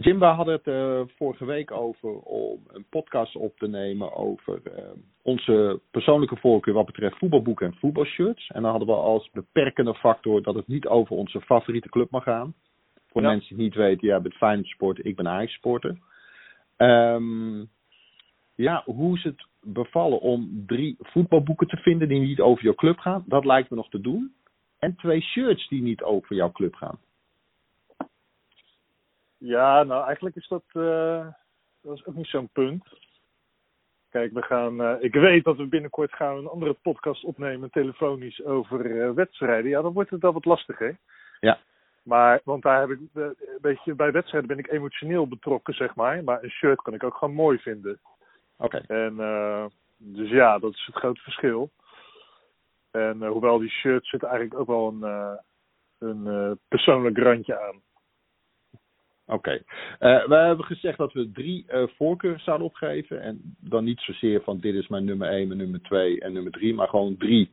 Jim, 0.00 0.18
we 0.18 0.24
hadden 0.24 0.54
het 0.54 0.66
uh, 0.66 1.00
vorige 1.16 1.44
week 1.44 1.70
over 1.70 2.18
om 2.18 2.60
een 2.66 2.84
podcast 2.90 3.36
op 3.36 3.58
te 3.58 3.68
nemen 3.68 4.12
over 4.12 4.60
uh, 4.64 4.84
onze 5.22 5.80
persoonlijke 5.90 6.36
voorkeur 6.36 6.74
wat 6.74 6.86
betreft 6.86 7.18
voetbalboeken 7.18 7.66
en 7.66 7.74
voetbalshirts. 7.78 8.50
En 8.50 8.62
dan 8.62 8.70
hadden 8.70 8.88
we 8.88 8.94
als 8.94 9.30
beperkende 9.30 9.94
factor 9.94 10.42
dat 10.42 10.54
het 10.54 10.66
niet 10.66 10.86
over 10.86 11.16
onze 11.16 11.40
favoriete 11.40 11.88
club 11.88 12.10
mag 12.10 12.22
gaan. 12.22 12.54
Voor 13.08 13.22
Ja. 13.22 13.28
mensen 13.28 13.56
die 13.56 13.64
het 13.64 13.74
niet 13.74 13.84
weten, 13.84 14.06
jij 14.08 14.20
bent 14.20 14.34
Feyenoord 14.34 14.66
supporter, 14.66 15.06
ik 15.06 15.16
ben 15.16 15.28
Ajax 15.28 15.52
supporter. 15.52 15.98
Ehm, 16.76 17.64
ja, 18.54 18.82
hoe 18.84 19.16
is 19.16 19.22
het 19.22 19.46
bevallen 19.62 20.20
om 20.20 20.64
drie 20.66 20.96
voetbalboeken 20.98 21.66
te 21.66 21.76
vinden 21.76 22.08
die 22.08 22.20
niet 22.20 22.40
over 22.40 22.64
jouw 22.64 22.74
club 22.74 22.98
gaan? 22.98 23.24
Dat 23.26 23.44
lijkt 23.44 23.70
me 23.70 23.76
nog 23.76 23.88
te 23.88 24.00
doen. 24.00 24.32
En 24.78 24.96
twee 24.96 25.20
shirts 25.20 25.68
die 25.68 25.82
niet 25.82 26.02
over 26.02 26.36
jouw 26.36 26.52
club 26.52 26.74
gaan. 26.74 26.98
Ja, 29.38 29.82
nou 29.82 30.04
eigenlijk 30.06 30.36
is 30.36 30.48
dat, 30.48 30.64
eh, 30.72 31.26
dat 31.82 31.96
is 31.96 32.06
ook 32.06 32.14
niet 32.14 32.26
zo'n 32.26 32.48
punt. 32.52 32.84
Kijk, 34.10 34.32
we 34.32 34.42
gaan, 34.42 34.80
eh, 34.80 34.94
ik 35.00 35.12
weet 35.12 35.44
dat 35.44 35.56
we 35.56 35.66
binnenkort 35.66 36.12
gaan 36.12 36.36
een 36.36 36.48
andere 36.48 36.72
podcast 36.72 37.24
opnemen, 37.24 37.70
telefonisch, 37.70 38.44
over 38.44 39.02
eh, 39.02 39.10
wedstrijden. 39.10 39.70
Ja, 39.70 39.82
dan 39.82 39.92
wordt 39.92 40.10
het 40.10 40.22
wel 40.22 40.32
wat 40.32 40.44
lastiger. 40.44 40.98
Ja. 41.40 41.58
Maar, 42.02 42.40
want 42.44 42.62
daar 42.62 42.80
heb 42.80 42.90
ik, 42.90 42.98
een 43.14 43.36
beetje, 43.60 43.94
bij 43.94 44.12
wedstrijden 44.12 44.48
ben 44.48 44.58
ik 44.58 44.70
emotioneel 44.70 45.28
betrokken, 45.28 45.74
zeg 45.74 45.94
maar. 45.94 46.24
Maar 46.24 46.42
een 46.42 46.50
shirt 46.50 46.82
kan 46.82 46.94
ik 46.94 47.02
ook 47.02 47.16
gewoon 47.16 47.34
mooi 47.34 47.58
vinden. 47.58 48.00
Oké. 48.56 48.76
En, 48.86 49.20
eh, 49.20 49.66
dus 49.96 50.30
ja, 50.30 50.58
dat 50.58 50.72
is 50.72 50.86
het 50.86 50.96
grote 50.96 51.20
verschil. 51.20 51.70
En 52.90 53.26
hoewel 53.26 53.58
die 53.58 53.70
shirt 53.70 54.06
zit 54.06 54.22
eigenlijk 54.22 54.60
ook 54.60 54.66
wel 54.66 54.88
een, 54.88 55.38
een 55.98 56.58
persoonlijk 56.68 57.18
randje 57.18 57.60
aan. 57.60 57.82
Oké. 59.28 59.62
Eh, 59.98 60.26
we 60.26 60.34
hebben 60.34 60.64
gezegd 60.64 60.98
dat 60.98 61.12
we 61.12 61.30
drie 61.32 61.64
eh, 61.66 61.82
voorkeuren 61.96 62.40
zouden 62.40 62.66
opgeven. 62.66 63.22
En 63.22 63.56
dan 63.60 63.84
niet 63.84 64.00
zozeer 64.00 64.40
van 64.42 64.58
dit 64.58 64.74
is 64.74 64.88
mijn 64.88 65.04
nummer 65.04 65.28
1, 65.28 65.46
mijn 65.46 65.58
nummer 65.60 65.82
2 65.82 66.20
en 66.20 66.32
nummer 66.32 66.52
3. 66.52 66.74
Maar 66.74 66.88
gewoon 66.88 67.16
drie 67.16 67.50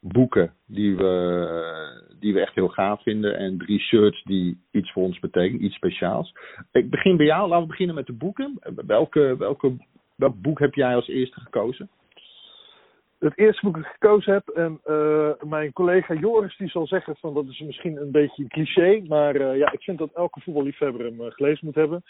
boeken 0.00 0.52
die 0.66 0.96
we, 0.96 1.46
eh, 1.48 2.18
die 2.20 2.32
we 2.32 2.40
echt 2.40 2.54
heel 2.54 2.68
gaaf 2.68 3.02
vinden. 3.02 3.38
En 3.38 3.58
drie 3.58 3.80
shirts 3.80 4.22
die 4.22 4.60
iets 4.70 4.92
voor 4.92 5.02
ons 5.02 5.18
betekenen, 5.18 5.64
iets 5.64 5.74
speciaals. 5.74 6.34
Ik 6.72 6.90
begin 6.90 7.16
bij 7.16 7.26
jou. 7.26 7.48
Laten 7.48 7.62
we 7.62 7.70
beginnen 7.70 7.94
met 7.94 8.06
de 8.06 8.12
boeken. 8.12 8.58
Welke, 8.86 9.36
welke, 9.38 9.76
welk 10.16 10.42
boek 10.42 10.58
heb 10.58 10.74
jij 10.74 10.94
als 10.94 11.08
eerste 11.08 11.40
gekozen? 11.40 11.88
Het 13.24 13.38
eerste 13.38 13.64
boek 13.64 13.74
dat 13.74 13.84
ik 13.84 13.90
gekozen 13.90 14.32
heb. 14.32 14.48
En 14.48 14.80
eh, 14.84 15.42
mijn 15.42 15.72
collega 15.72 16.14
Joris 16.14 16.56
die 16.56 16.68
zal 16.68 16.86
zeggen 16.86 17.16
van 17.16 17.34
dat 17.34 17.46
is 17.46 17.60
misschien 17.60 17.96
een 17.96 18.10
beetje 18.10 18.42
een 18.42 18.48
cliché. 18.48 19.02
Maar 19.08 19.34
eh, 19.36 19.58
ja, 19.58 19.72
ik 19.72 19.82
vind 19.82 19.98
dat 19.98 20.12
elke 20.12 20.40
voetballiefhebber 20.40 21.04
hem 21.04 21.20
eh, 21.20 21.30
gelezen 21.30 21.66
moet 21.66 21.74
hebben. 21.74 22.02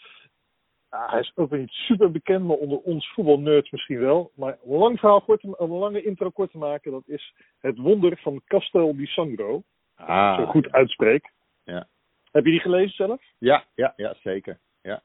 Hij 0.89 1.21
is 1.21 1.33
ook 1.35 1.51
niet 1.51 1.71
super 1.71 2.11
bekend, 2.11 2.45
maar 2.45 2.57
onder 2.57 2.79
ons 2.79 3.13
voetbalnerds 3.13 3.71
misschien 3.71 4.01
wel. 4.01 4.31
Maar 4.35 4.59
een 4.65 4.79
lang 4.79 4.99
verhaal 4.99 5.21
kort 5.21 5.41
te, 5.41 5.55
een 5.59 5.69
lange 5.69 6.03
intro 6.03 6.31
kort 6.31 6.51
te 6.51 6.59
maken, 6.59 6.91
dat 6.91 7.03
is 7.07 7.35
Het 7.59 7.79
Wonder 7.79 8.19
van 8.23 8.43
Castel 8.47 8.97
di 8.97 9.07
Sangro. 9.07 9.63
Ah, 9.95 10.39
Zo 10.39 10.47
goed 10.47 10.73
uitspreek. 10.73 11.33
Ja. 11.65 11.87
Heb 12.31 12.45
je 12.45 12.51
die 12.51 12.61
gelezen 12.61 12.95
zelf? 12.95 13.23
Ja, 13.39 13.65
ja, 13.75 13.93
ja 13.97 14.15
zeker. 14.23 14.59
Ja. 14.83 15.03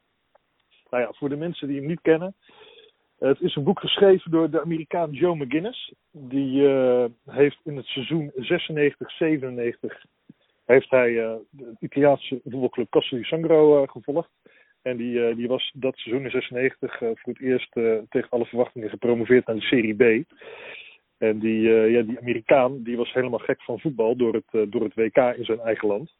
Nou 0.89 1.03
ja, 1.03 1.13
voor 1.13 1.29
de 1.29 1.35
mensen 1.35 1.67
die 1.67 1.77
hem 1.77 1.87
niet 1.87 2.01
kennen. 2.01 2.35
Het 3.19 3.41
is 3.41 3.55
een 3.55 3.63
boek 3.63 3.79
geschreven 3.79 4.31
door 4.31 4.49
de 4.49 4.61
Amerikaan 4.61 5.11
Joe 5.11 5.35
McGuinness. 5.35 5.93
Die 6.11 6.67
eh, 6.67 7.05
heeft 7.25 7.59
in 7.63 7.75
het 7.77 7.85
seizoen 7.85 8.31
96-97 8.35 10.09
heeft 10.65 10.89
hij 10.89 11.23
eh, 11.23 11.35
de 11.49 11.75
Italiaanse 11.79 12.41
voetbalclub 12.43 12.89
Castel 12.89 13.17
di 13.17 13.23
Sangro 13.23 13.83
eh, 13.83 13.89
gevolgd. 13.89 14.29
En 14.81 14.97
die, 14.97 15.27
eh, 15.27 15.35
die 15.35 15.47
was 15.47 15.71
dat 15.75 15.97
seizoen 15.97 16.23
in 16.23 16.31
96 16.31 17.01
eh, 17.01 17.09
voor 17.13 17.33
het 17.33 17.41
eerst 17.41 17.75
eh, 17.75 17.97
tegen 18.09 18.29
alle 18.29 18.45
verwachtingen 18.45 18.89
gepromoveerd 18.89 19.45
naar 19.45 19.55
de 19.55 19.61
Serie 19.61 19.95
B. 19.95 20.25
En 21.17 21.39
die, 21.39 21.73
eh, 21.73 21.91
ja, 21.91 22.01
die 22.01 22.19
Amerikaan 22.19 22.83
die 22.83 22.97
was 22.97 23.13
helemaal 23.13 23.39
gek 23.39 23.61
van 23.61 23.79
voetbal 23.79 24.15
door 24.15 24.33
het, 24.33 24.47
eh, 24.51 24.61
door 24.69 24.83
het 24.83 24.95
WK 24.95 25.17
in 25.17 25.45
zijn 25.45 25.59
eigen 25.59 25.87
land. 25.87 26.15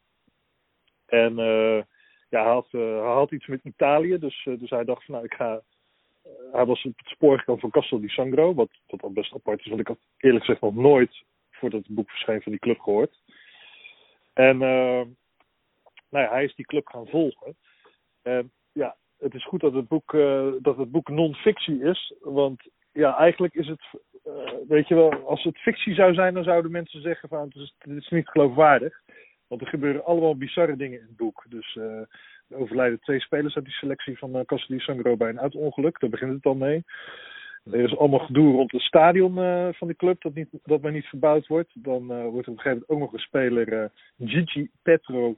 En 1.06 1.40
eh, 1.40 1.82
ja, 2.30 2.44
hij 2.44 2.52
had, 2.52 2.68
eh, 2.72 3.14
had 3.14 3.32
iets 3.32 3.48
met 3.48 3.64
Italië, 3.64 4.18
dus, 4.18 4.46
eh, 4.46 4.60
dus 4.60 4.70
hij 4.70 4.84
dacht 4.84 5.06
van 5.06 5.14
nou 5.14 5.26
ik 5.26 5.34
ga 5.34 5.54
eh, 5.54 5.62
hij 6.52 6.66
was 6.66 6.86
op 6.86 6.98
het 6.98 7.08
spoor 7.08 7.40
gekomen 7.40 7.62
van 7.62 7.70
Castel 7.70 8.00
di 8.00 8.08
Sangro, 8.08 8.54
wat, 8.54 8.70
wat 8.88 9.02
al 9.02 9.12
best 9.12 9.34
apart 9.34 9.60
is, 9.60 9.68
want 9.68 9.80
ik 9.80 9.88
had 9.88 9.98
eerlijk 10.18 10.46
gezegd 10.46 10.62
nog 10.62 10.76
nooit 10.76 11.24
voordat 11.52 11.84
het 11.86 11.96
boek 11.96 12.10
verscheen 12.10 12.42
van 12.42 12.52
die 12.52 12.62
club 12.62 12.80
gehoord. 12.80 13.22
En 14.34 14.62
eh, 14.62 15.02
nou 16.10 16.26
ja, 16.26 16.30
hij 16.30 16.44
is 16.44 16.56
die 16.56 16.66
club 16.66 16.88
gaan 16.88 17.08
volgen. 17.08 17.56
En 18.22 18.52
ja, 18.72 18.96
het 19.18 19.34
is 19.34 19.46
goed 19.46 19.62
dat 19.62 19.74
het 19.74 19.88
boek, 19.88 20.14
eh, 20.14 20.48
dat 20.62 20.78
het 20.78 20.92
boek 20.92 21.10
non-fictie 21.10 21.84
is, 21.84 22.14
want 22.20 22.62
ja, 22.92 23.18
eigenlijk 23.18 23.54
is 23.54 23.68
het, 23.68 23.82
eh, 24.24 24.54
weet 24.68 24.88
je 24.88 24.96
wel, 24.96 25.28
als 25.28 25.44
het 25.44 25.58
fictie 25.58 25.94
zou 25.94 26.14
zijn, 26.14 26.34
dan 26.34 26.44
zouden 26.44 26.72
mensen 26.72 27.02
zeggen 27.02 27.30
van 27.30 27.42
het 27.42 27.56
is, 27.56 27.76
dit 27.78 27.98
is 27.98 28.10
niet 28.10 28.30
geloofwaardig. 28.30 29.02
Want 29.48 29.62
er 29.62 29.68
gebeuren 29.68 30.06
allemaal 30.06 30.38
bizarre 30.38 30.76
dingen 30.76 31.00
in 31.00 31.06
het 31.06 31.18
boek. 31.18 31.46
Dus 31.50 31.78
overlijden 32.54 33.00
twee 33.00 33.20
spelers 33.20 33.56
uit 33.56 33.66
die 33.66 33.74
selectie 33.74 34.18
van 34.18 34.36
uh, 34.36 34.78
Sangro 34.78 35.18
bij 35.18 35.30
een 35.30 35.38
auto-ongeluk. 35.38 36.00
Daar 36.00 36.10
begint 36.10 36.34
het 36.34 36.46
al 36.46 36.56
mee. 36.56 36.84
Er 37.64 37.80
is 37.80 37.98
allemaal 37.98 38.20
gedoe 38.20 38.52
rond 38.52 38.72
het 38.72 38.82
stadion 38.82 39.38
eh, 39.38 39.68
van 39.72 39.88
de 39.88 39.96
club 39.96 40.22
dat, 40.22 40.34
niet, 40.34 40.48
dat 40.64 40.82
maar 40.82 40.92
niet 40.92 41.06
verbouwd 41.06 41.48
wordt. 41.48 41.72
Dan 41.74 42.12
eh, 42.12 42.24
wordt 42.24 42.48
op 42.48 42.54
een 42.54 42.62
gegeven 42.62 42.70
moment 42.72 42.90
ook 42.90 43.00
nog 43.00 43.14
een 43.14 43.20
speler, 43.20 43.92
Gigi 44.20 44.70
Petro, 44.82 45.36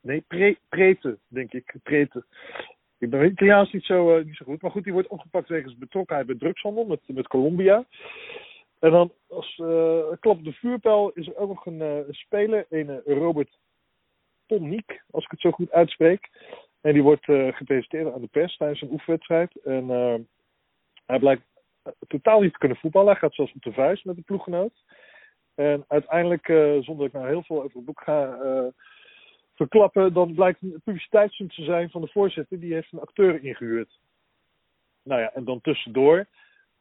nee, 0.00 0.24
Pre, 0.28 0.56
Prete, 0.68 1.18
denk 1.28 1.52
ik. 1.52 1.74
Prete. 1.82 2.24
Ik 2.98 3.10
ben 3.10 3.30
Italiaans 3.30 3.72
niet 3.72 3.84
zo, 3.84 4.22
niet 4.22 4.36
zo 4.36 4.44
goed. 4.44 4.62
Maar 4.62 4.70
goed, 4.70 4.84
die 4.84 4.92
wordt 4.92 5.08
opgepakt 5.08 5.48
wegens 5.48 5.78
betrokkenheid 5.78 6.26
bij 6.26 6.36
drugshandel 6.38 6.84
met, 6.84 7.00
met 7.06 7.28
Colombia. 7.28 7.84
En 8.78 8.90
dan 8.90 9.12
als 9.28 9.54
klap 10.20 10.36
op 10.36 10.44
de 10.44 10.52
vuurpijl 10.52 11.10
is 11.14 11.26
er 11.26 11.36
ook 11.36 11.48
nog 11.48 11.66
een 11.66 12.04
speler, 12.10 12.66
een 12.68 13.00
Robert 13.04 13.58
Pomniek, 14.58 15.02
als 15.10 15.24
ik 15.24 15.30
het 15.30 15.40
zo 15.40 15.50
goed 15.50 15.72
uitspreek. 15.72 16.30
En 16.80 16.92
die 16.92 17.02
wordt 17.02 17.28
eh, 17.28 17.48
gepresenteerd 17.52 18.14
aan 18.14 18.20
de 18.20 18.26
pers 18.26 18.56
tijdens 18.56 18.80
een 18.80 18.92
oefenwedstrijd. 18.92 19.56
En 19.64 19.90
eh, 19.90 20.14
hij 21.06 21.18
blijkt 21.18 21.42
eh, 21.82 21.92
totaal 22.08 22.40
niet 22.40 22.52
te 22.52 22.58
kunnen 22.58 22.76
voetballen. 22.76 23.10
Hij 23.10 23.20
gaat 23.20 23.34
zelfs 23.34 23.52
op 23.52 23.62
de 23.62 23.72
vuist 23.72 24.04
met 24.04 24.16
de 24.16 24.22
ploeggenoot. 24.22 24.72
En 25.54 25.84
uiteindelijk, 25.88 26.46
zonder 26.84 26.96
dat 26.96 27.06
ik 27.06 27.12
nou 27.12 27.26
heel 27.26 27.42
veel 27.42 27.62
over 27.62 27.76
het 27.76 27.84
boek 27.84 28.00
ga 28.00 28.38
verklappen, 29.54 30.12
dan 30.12 30.34
blijkt 30.34 30.62
een 30.62 30.80
publiciteitsstunt 30.84 31.54
te 31.54 31.64
zijn 31.64 31.90
van 31.90 32.00
de 32.00 32.08
voorzitter. 32.08 32.60
Die 32.60 32.74
heeft 32.74 32.92
een 32.92 33.00
acteur 33.00 33.44
ingehuurd. 33.44 33.98
Nou 35.02 35.20
ja, 35.20 35.32
en 35.32 35.44
dan 35.44 35.60
tussendoor 35.60 36.26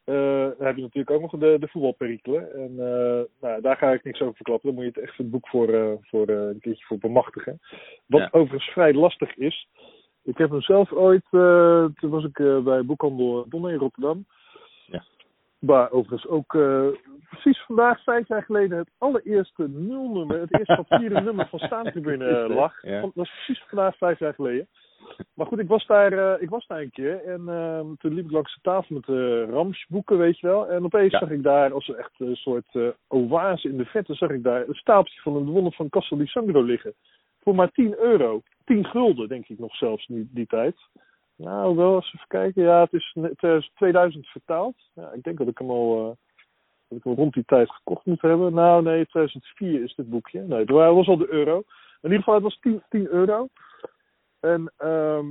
eh, 0.03 0.49
heb 0.57 0.75
je 0.75 0.81
natuurlijk 0.81 1.09
ook 1.09 1.21
nog 1.21 1.31
de, 1.31 1.57
de 1.59 1.67
voetbalperikelen. 1.67 2.53
En 2.53 2.69
eh, 2.69 3.21
nou, 3.41 3.61
daar 3.61 3.77
ga 3.77 3.91
ik 3.91 4.03
niks 4.03 4.21
over 4.21 4.35
verklappen. 4.35 4.67
Dan 4.67 4.75
moet 4.75 4.93
je 4.93 4.99
het 4.99 5.09
echt 5.09 5.17
het 5.17 5.31
boek 5.31 5.47
voor, 5.47 5.69
eh, 5.69 5.91
voor 6.01 6.29
een 6.29 6.59
keertje 6.59 6.85
voor 6.85 6.97
bemachtigen. 6.97 7.59
Wat 8.05 8.21
Ja. 8.21 8.29
overigens 8.31 8.71
vrij 8.71 8.93
lastig 8.93 9.35
is. 9.35 9.67
Ik 10.23 10.37
heb 10.37 10.49
hem 10.49 10.61
zelf 10.61 10.91
ooit, 10.91 11.25
toen 11.95 12.09
was 12.09 12.23
ik 12.23 12.63
bij 12.63 12.85
boekhandel 12.85 13.45
Donne 13.49 13.71
in 13.71 13.77
Rotterdam. 13.77 14.25
Ja. 14.85 15.03
Waar 15.59 15.91
overigens 15.91 16.27
ook 16.27 16.57
precies 17.29 17.59
vandaag, 17.65 18.03
vijf 18.03 18.27
jaar 18.27 18.43
geleden, 18.43 18.77
het 18.77 18.89
allereerste 18.97 19.67
nulnummer, 19.67 20.39
het 20.39 20.57
eerste 20.57 20.83
papieren 20.87 21.23
nummer 21.23 21.47
van 21.47 21.59
Staantribune 21.59 22.49
lag. 22.49 22.81
Ja. 22.81 23.01
Dat 23.01 23.11
was 23.13 23.29
precies 23.29 23.63
vandaag, 23.67 23.97
vijf 23.97 24.19
jaar 24.19 24.33
geleden. 24.33 24.67
Maar 25.41 25.49
goed, 25.49 25.59
ik 25.59 25.67
was 25.67 25.85
daar, 25.85 26.13
eh, 26.13 26.41
ik 26.41 26.49
was 26.49 26.67
daar 26.67 26.81
een 26.81 26.91
keer 26.91 27.23
en 27.25 27.49
eh, 27.49 27.79
toen 27.97 28.13
liep 28.13 28.25
ik 28.25 28.31
langs 28.31 28.53
de 28.53 28.61
tafel 28.61 28.95
met 28.95 29.05
de 29.05 29.45
Ramsboeken, 29.45 30.17
weet 30.17 30.39
je 30.39 30.47
wel. 30.47 30.67
En 30.67 30.83
opeens 30.83 31.11
Ja. 31.11 31.19
zag 31.19 31.29
ik 31.29 31.43
daar, 31.43 31.73
als 31.73 31.87
een 31.87 31.95
echt 31.95 32.11
een 32.17 32.35
soort 32.35 32.65
eh, 32.71 32.87
oase 33.07 33.69
in 33.69 33.77
de 33.77 33.85
vette, 33.85 34.13
zag 34.13 34.29
ik 34.29 34.43
daar 34.43 34.67
een 34.67 34.73
stapeltje 34.73 35.21
van 35.21 35.35
een 35.35 35.45
wonder 35.49 35.73
van 35.73 35.89
Castel 35.89 36.17
di 36.17 36.25
Sangro 36.25 36.61
liggen. 36.63 36.93
Voor 37.39 37.55
maar 37.55 37.71
10 37.71 37.95
euro. 37.97 38.41
10 38.65 38.85
gulden, 38.85 39.27
denk 39.27 39.47
ik 39.47 39.59
nog 39.59 39.75
zelfs, 39.75 40.07
die, 40.07 40.29
die 40.31 40.45
tijd. 40.47 40.75
Nou, 41.35 41.75
wel 41.75 41.95
eens 41.95 42.13
even 42.15 42.27
kijken. 42.27 42.63
Ja, 42.63 42.81
het 42.81 42.93
is 42.93 43.11
net- 43.13 43.69
2000 43.75 44.27
vertaald. 44.27 44.75
Ja, 44.93 45.11
ik 45.11 45.23
denk 45.23 45.37
dat 45.37 45.47
ik 45.47 45.57
hem 45.57 45.69
al 45.69 45.97
eh, 45.97 46.15
dat 46.89 46.97
ik 46.97 47.03
hem 47.03 47.13
rond 47.13 47.33
die 47.33 47.45
tijd 47.45 47.71
gekocht 47.71 48.05
moet 48.05 48.21
hebben. 48.21 48.53
Nou, 48.53 48.83
nee, 48.83 49.05
2004 49.05 49.83
is 49.83 49.95
dit 49.95 50.09
boekje. 50.09 50.41
Nee, 50.41 50.65
dat 50.65 50.93
was 50.93 51.07
al 51.07 51.17
de 51.17 51.31
euro. 51.33 51.57
In 52.01 52.09
ieder 52.09 52.17
geval, 52.17 52.33
het 52.33 52.43
was 52.43 52.57
10, 52.59 52.81
10 52.89 53.07
euro. 53.07 53.47
En 54.41 54.73
ehm 54.77 55.25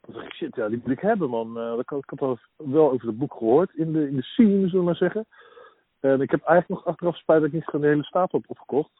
toen 0.00 0.14
dacht 0.14 0.26
ik, 0.26 0.34
shit, 0.34 0.56
ja, 0.56 0.68
die 0.68 0.80
moet 0.82 0.92
ik 0.92 1.00
hebben, 1.00 1.30
man. 1.30 1.58
Eh, 1.58 1.78
ik, 1.78 1.88
had, 1.88 1.98
ik 1.98 2.10
had 2.10 2.20
al 2.20 2.38
wel 2.56 2.90
over 2.90 3.06
het 3.06 3.18
boek 3.18 3.32
gehoord. 3.32 3.74
In 3.74 3.92
de, 3.92 4.08
in 4.08 4.16
de 4.16 4.22
scene, 4.22 4.68
zullen 4.68 4.70
we 4.70 4.82
maar 4.82 4.96
zeggen. 4.96 5.26
En 6.00 6.20
ik 6.20 6.30
heb 6.30 6.42
eigenlijk 6.42 6.68
nog 6.68 6.92
achteraf 6.92 7.16
spijt 7.16 7.40
dat 7.40 7.48
ik 7.48 7.54
niet 7.54 7.82
de 7.82 7.86
hele 7.86 8.04
stapel 8.04 8.38
heb 8.38 8.50
opgekocht. 8.50 8.90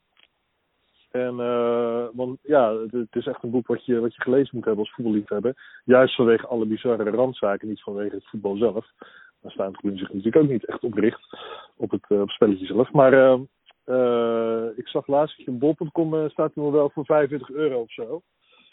En, 1.10 1.40
eh, 1.40 2.06
want 2.12 2.38
ja, 2.42 2.72
het, 2.90 3.16
is 3.16 3.26
echt 3.26 3.42
een 3.42 3.50
boek 3.50 3.66
wat 3.66 3.84
je, 3.84 4.00
wat 4.00 4.14
je 4.14 4.22
gelezen 4.22 4.56
moet 4.56 4.64
hebben 4.64 4.84
als 4.84 4.94
voetballiefhebber. 4.94 5.80
Juist 5.84 6.14
vanwege 6.14 6.46
alle 6.46 6.66
bizarre 6.66 7.10
randzaken, 7.10 7.68
niet 7.68 7.82
vanwege 7.82 8.14
het 8.14 8.28
voetbal 8.28 8.56
zelf. 8.56 8.92
Daar 9.40 9.52
staan 9.52 9.76
Groen 9.76 9.96
zich 9.96 10.08
natuurlijk 10.08 10.36
ook 10.36 10.50
niet 10.50 10.66
echt 10.66 10.84
op 10.84 10.94
richt, 10.94 11.38
op 11.76 11.90
het, 11.90 12.04
eh, 12.08 12.20
op 12.20 12.26
het 12.26 12.34
spelletje 12.34 12.66
zelf. 12.66 12.92
Maar 12.92 13.12
eh, 13.12 13.40
eh, 13.86 14.66
ik 14.76 14.88
zag 14.88 15.06
laatst 15.06 15.36
dat 15.36 15.46
je 15.46 15.52
in 15.52 15.58
bol.com 15.58 16.14
eh, 16.14 16.28
staat 16.28 16.54
nog 16.54 16.72
wel 16.72 16.90
voor 16.90 17.04
25 17.04 17.50
euro 17.50 17.80
of 17.80 17.92
zo. 17.92 18.22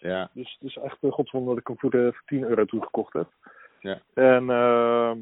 Ja. 0.03 0.29
Dus 0.33 0.57
het 0.59 0.69
is 0.69 0.77
echt 0.77 0.97
uh, 1.01 1.11
godverdomme 1.11 1.49
dat 1.49 1.59
ik 1.59 1.67
hem 1.67 1.77
voor, 1.79 1.95
uh, 1.95 2.11
voor 2.11 2.23
10 2.25 2.43
euro 2.43 2.65
toegekocht 2.65 3.13
heb. 3.13 3.27
Ja. 3.79 4.01
En 4.13 4.49
ehm, 4.49 5.17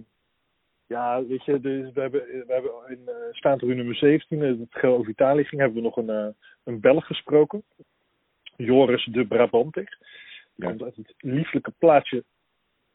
ja, 0.88 1.26
weet 1.26 1.46
je, 1.46 1.60
dus 1.60 1.94
we 1.94 2.02
hebben, 2.02 2.22
we 2.22 2.46
hebben 2.48 2.72
in 2.88 3.00
uh, 3.42 3.52
er 3.52 3.70
in 3.70 3.76
nummer 3.76 3.96
17, 3.96 4.40
het 4.40 4.58
geel 4.70 4.98
over 4.98 5.12
Italië 5.12 5.44
ging, 5.44 5.62
hebben 5.62 5.82
we 5.82 5.84
nog 5.84 5.98
een, 5.98 6.36
een 6.64 6.80
Belg 6.80 7.06
gesproken. 7.06 7.64
Joris 8.56 9.06
de 9.06 9.26
Brabanter. 9.26 9.98
Die 10.56 10.66
Ja. 10.66 10.68
komt 10.70 10.84
uit 10.84 10.96
het 10.96 11.14
lieflijke 11.18 11.74
plaatsje 11.78 12.24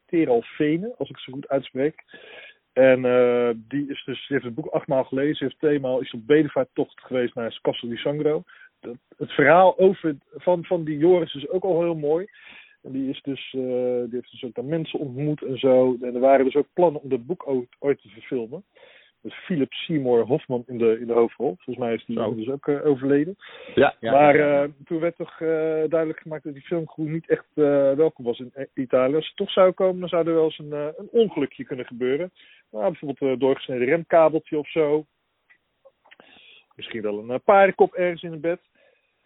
Teralvene, 0.05 0.95
als 0.97 1.09
ik 1.09 1.15
het 1.15 1.23
zo 1.23 1.33
goed 1.33 1.47
uitspreek. 1.47 2.03
En 2.73 3.05
uh, 3.05 3.49
die 3.55 3.89
is 3.89 4.03
dus, 4.03 4.27
die 4.27 4.37
heeft 4.37 4.43
het 4.43 4.55
boek 4.55 4.65
achtmaal 4.67 5.03
gelezen, 5.03 5.45
heeft 5.45 5.59
tweemaal 5.59 6.01
is 6.01 6.13
op 6.13 6.27
bedevaarttocht 6.27 7.01
geweest 7.01 7.35
naar 7.35 7.59
Castel 7.61 7.89
di 7.89 7.97
Sangro. 7.97 8.43
Dat, 8.87 9.17
het 9.17 9.31
verhaal 9.31 9.77
over, 9.77 10.15
van, 10.33 10.65
van 10.65 10.83
die 10.83 10.97
Joris 10.97 11.35
is 11.35 11.49
ook 11.49 11.63
al 11.63 11.81
heel 11.81 11.95
mooi. 11.95 12.25
En 12.83 12.91
die, 12.91 13.09
is 13.09 13.21
dus, 13.21 13.53
uh, 13.53 13.63
die 14.03 14.15
heeft 14.19 14.31
dus 14.31 14.43
ook 14.43 14.53
daar 14.53 14.65
mensen 14.65 14.99
ontmoet 14.99 15.41
en 15.41 15.57
zo. 15.57 15.97
En 16.01 16.15
er 16.15 16.19
waren 16.19 16.45
dus 16.45 16.55
ook 16.55 16.67
plannen 16.73 17.01
om 17.01 17.09
dat 17.09 17.25
boek 17.25 17.47
ooit, 17.47 17.75
ooit 17.79 18.01
te 18.01 18.09
verfilmen. 18.09 18.63
Met 19.21 19.33
Philip 19.33 19.73
Seymour 19.73 20.25
Hoffman 20.25 20.63
in 20.67 20.77
de, 20.77 20.99
in 20.99 21.07
de 21.07 21.13
hoofdrol. 21.13 21.55
Volgens 21.55 21.85
mij 21.85 21.93
is 21.93 22.05
die 22.05 22.35
dus 22.35 22.49
ook 22.49 22.67
uh, 22.67 22.85
overleden. 22.85 23.35
Ja, 23.75 23.95
ja, 23.99 24.11
maar 24.11 24.37
ja, 24.37 24.63
uh, 24.63 24.69
toen 24.85 24.99
werd 24.99 25.15
toch 25.15 25.39
uh, 25.39 25.47
duidelijk 25.89 26.19
gemaakt 26.19 26.43
dat 26.43 26.53
die 26.53 26.61
filmcrew 26.61 27.07
niet 27.07 27.29
echt 27.29 27.45
uh, 27.55 27.93
welkom 27.93 28.25
was 28.25 28.39
in 28.39 28.53
Italië. 28.73 29.15
Als 29.15 29.27
ze 29.27 29.33
toch 29.35 29.51
zou 29.51 29.71
komen, 29.71 29.99
dan 29.99 30.09
zou 30.09 30.27
er 30.27 30.33
wel 30.33 30.43
eens 30.43 30.59
een, 30.59 30.73
uh, 30.73 30.87
een 30.97 31.09
ongelukje 31.11 31.63
kunnen 31.63 31.85
gebeuren. 31.85 32.31
Nou, 32.71 32.83
bijvoorbeeld 32.83 33.21
een 33.21 33.39
doorgesneden 33.39 33.87
remkabeltje 33.87 34.57
of 34.57 34.69
zo. 34.69 35.05
Misschien 36.75 37.01
wel 37.01 37.19
een 37.19 37.29
uh, 37.29 37.35
paardenkop 37.43 37.93
ergens 37.93 38.23
in 38.23 38.31
het 38.31 38.41
bed. 38.41 38.59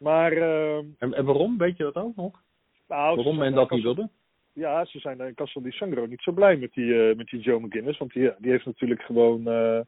Maar. 0.02 0.34
Uh, 0.34 0.78
En, 0.78 1.14
en 1.14 1.26
waarom? 1.26 1.58
Weet 1.58 1.78
je 1.78 1.84
dat 1.84 1.96
ook 1.96 2.16
nog? 2.16 2.42
nou, 2.88 3.16
Waarom 3.16 3.38
men 3.38 3.54
dat 3.54 3.70
niet 3.70 3.84
wilde? 3.84 4.10
Ja, 4.54 4.86
ze 4.86 5.00
zijn 5.00 5.18
daar 5.18 5.28
in 5.28 5.34
Castel 5.34 5.62
di 5.62 5.72
Sangro 5.72 6.06
niet 6.06 6.22
zo 6.22 6.32
blij 6.32 6.56
met 6.58 6.74
die, 6.74 6.86
uh, 6.86 7.16
met 7.16 7.28
die 7.28 7.40
Joe 7.40 7.60
McGuinness. 7.60 8.00
Want 8.00 8.14
die, 8.14 8.32
die 8.38 8.52
heeft 8.52 8.66
natuurlijk 8.66 9.02
gewoon. 9.02 9.40
Uh, 9.48 9.80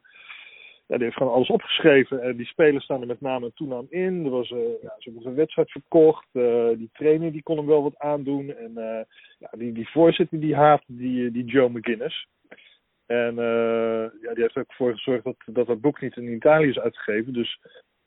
ja, 0.86 0.96
die 0.96 1.04
heeft 1.04 1.16
gewoon 1.16 1.32
alles 1.32 1.48
opgeschreven. 1.48 2.22
En 2.22 2.36
die 2.36 2.46
spelers 2.46 2.84
staan 2.84 3.00
er 3.00 3.06
met 3.06 3.20
naam 3.20 3.44
en 3.44 3.54
toenaam 3.54 3.86
in. 3.88 4.24
Er 4.24 4.30
was 4.30 4.50
uh, 4.50 4.58
ja, 4.82 4.94
ze 4.98 5.10
hebben 5.10 5.26
een 5.26 5.34
wedstrijd 5.34 5.70
verkocht. 5.70 6.26
Die 6.78 6.90
trainer 6.92 7.32
die 7.32 7.42
kon 7.42 7.56
hem 7.56 7.66
wel 7.66 7.82
wat 7.82 7.98
aandoen. 7.98 8.56
En 8.56 8.72
ja, 9.38 9.50
die, 9.50 9.72
die 9.72 9.88
voorzitter 9.88 10.40
die 10.40 10.54
haatte 10.54 10.96
die, 10.96 11.30
die 11.30 11.44
Joe 11.44 11.68
McGuinness. 11.68 12.26
En 13.06 13.34
uh, 13.38 14.06
ja, 14.22 14.34
die 14.34 14.42
heeft 14.42 14.54
er 14.54 14.60
ook 14.60 14.72
voor 14.72 14.92
gezorgd 14.92 15.24
dat, 15.24 15.36
dat 15.46 15.66
dat 15.66 15.80
boek 15.80 16.00
niet 16.00 16.16
in 16.16 16.34
Italië 16.34 16.68
is 16.68 16.78
uitgegeven. 16.78 17.32
Dus 17.32 17.58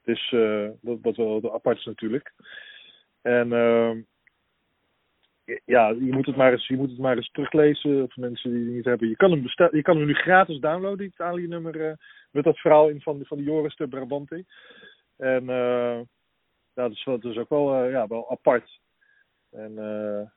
het 0.07 0.31
uh, 0.31 0.69
dat, 0.81 1.03
dat 1.03 1.15
wel 1.15 1.53
apart 1.53 1.77
is 1.77 1.85
natuurlijk. 1.85 2.33
En 3.21 3.47
uh, 3.47 3.91
ja, 5.65 5.89
je 5.89 6.11
moet, 6.11 6.25
het 6.25 6.35
maar 6.35 6.51
eens, 6.51 6.67
je 6.67 6.75
moet 6.75 6.89
het 6.89 6.99
maar 6.99 7.15
eens 7.15 7.31
teruglezen. 7.31 8.09
Voor 8.09 8.23
mensen 8.23 8.51
die 8.51 8.65
het 8.65 8.73
niet 8.73 8.85
hebben. 8.85 9.09
Je 9.09 9.15
kan 9.15 9.31
hem, 9.31 9.43
je 9.71 9.81
kan 9.81 9.97
hem 9.97 10.05
nu 10.05 10.13
gratis 10.13 10.59
downloaden, 10.59 10.97
die 10.97 11.07
Italië-nummer. 11.07 11.75
Uh, 11.75 11.93
met 12.31 12.43
dat 12.43 12.57
verhaal 12.57 12.89
in 12.89 13.01
van, 13.01 13.25
van 13.25 13.37
de 13.37 13.43
Joris 13.43 13.75
de 13.75 13.87
Brabante. 13.87 14.45
En 15.17 15.45
ja, 15.45 16.03
dat 16.73 16.91
is, 16.91 17.03
dat 17.03 17.23
is 17.23 17.37
ook 17.37 17.49
wel, 17.49 17.85
ja, 17.85 18.07
wel 18.07 18.31
apart. 18.31 18.79
En 19.51 19.77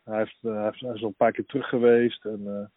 hij, 0.05 0.19
heeft, 0.19 0.39
hij 0.41 0.71
is 0.71 0.83
al 0.83 1.09
een 1.09 1.15
paar 1.15 1.33
keer 1.33 1.45
terug 1.45 1.69
geweest. 1.69 2.25
En 2.25 2.73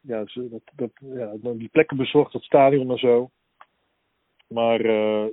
ja, 0.00 0.24
dat, 0.34 0.62
dat, 0.74 0.90
ja, 1.00 1.32
die 1.40 1.68
plekken 1.68 1.96
bezocht, 1.96 2.32
dat 2.32 2.42
stadion 2.42 2.90
en 2.90 2.98
zo. 2.98 3.30
Maar 4.50 4.86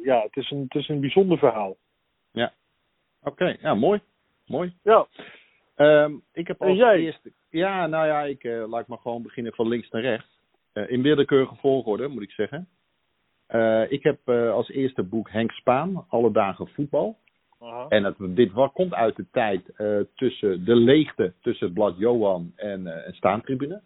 ja, 0.03 0.21
het 0.21 0.35
is, 0.35 0.51
een, 0.51 0.61
het 0.61 0.75
is 0.75 0.87
een 0.87 0.99
bijzonder 0.99 1.37
verhaal. 1.37 1.75
Ja, 2.31 2.53
oké. 3.19 3.29
Okay. 3.29 3.57
Ja, 3.61 3.73
mooi. 3.73 4.01
Mooi. 4.45 4.73
Ja. 4.83 5.07
Um, 5.77 6.21
ik 6.33 6.47
heb 6.47 6.61
als 6.61 6.79
eerste. 6.79 7.31
Ja, 7.49 7.87
nou 7.87 8.07
ja, 8.07 8.23
ik 8.23 8.43
uh, 8.43 8.67
laat 8.67 8.87
maar 8.87 8.97
gewoon 8.97 9.21
beginnen 9.21 9.53
van 9.53 9.67
links 9.67 9.89
naar 9.89 10.01
rechts. 10.01 10.27
Uh, 10.73 10.89
in 10.89 11.01
willekeurige 11.01 11.55
volgorde, 11.55 12.07
moet 12.07 12.23
ik 12.23 12.31
zeggen. 12.31 12.67
Uh, 13.49 13.91
ik 13.91 14.03
heb 14.03 14.29
als 14.29 14.69
eerste 14.69 15.03
boek 15.03 15.29
Henk 15.29 15.51
Spaan, 15.51 16.05
Alle 16.09 16.31
dagen 16.31 16.67
voetbal. 16.67 17.17
Aha. 17.59 17.85
En 17.87 18.03
het, 18.03 18.15
dit 18.19 18.51
wat, 18.51 18.73
komt 18.73 18.93
uit 18.93 19.15
de 19.15 19.25
tijd 19.31 19.61
tussen 20.15 20.65
de 20.65 20.75
leegte 20.75 21.33
tussen 21.41 21.65
het 21.65 21.75
blad 21.75 21.97
Johan 21.97 22.51
en, 22.55 23.05
en 23.05 23.13
Staantribune. 23.13 23.81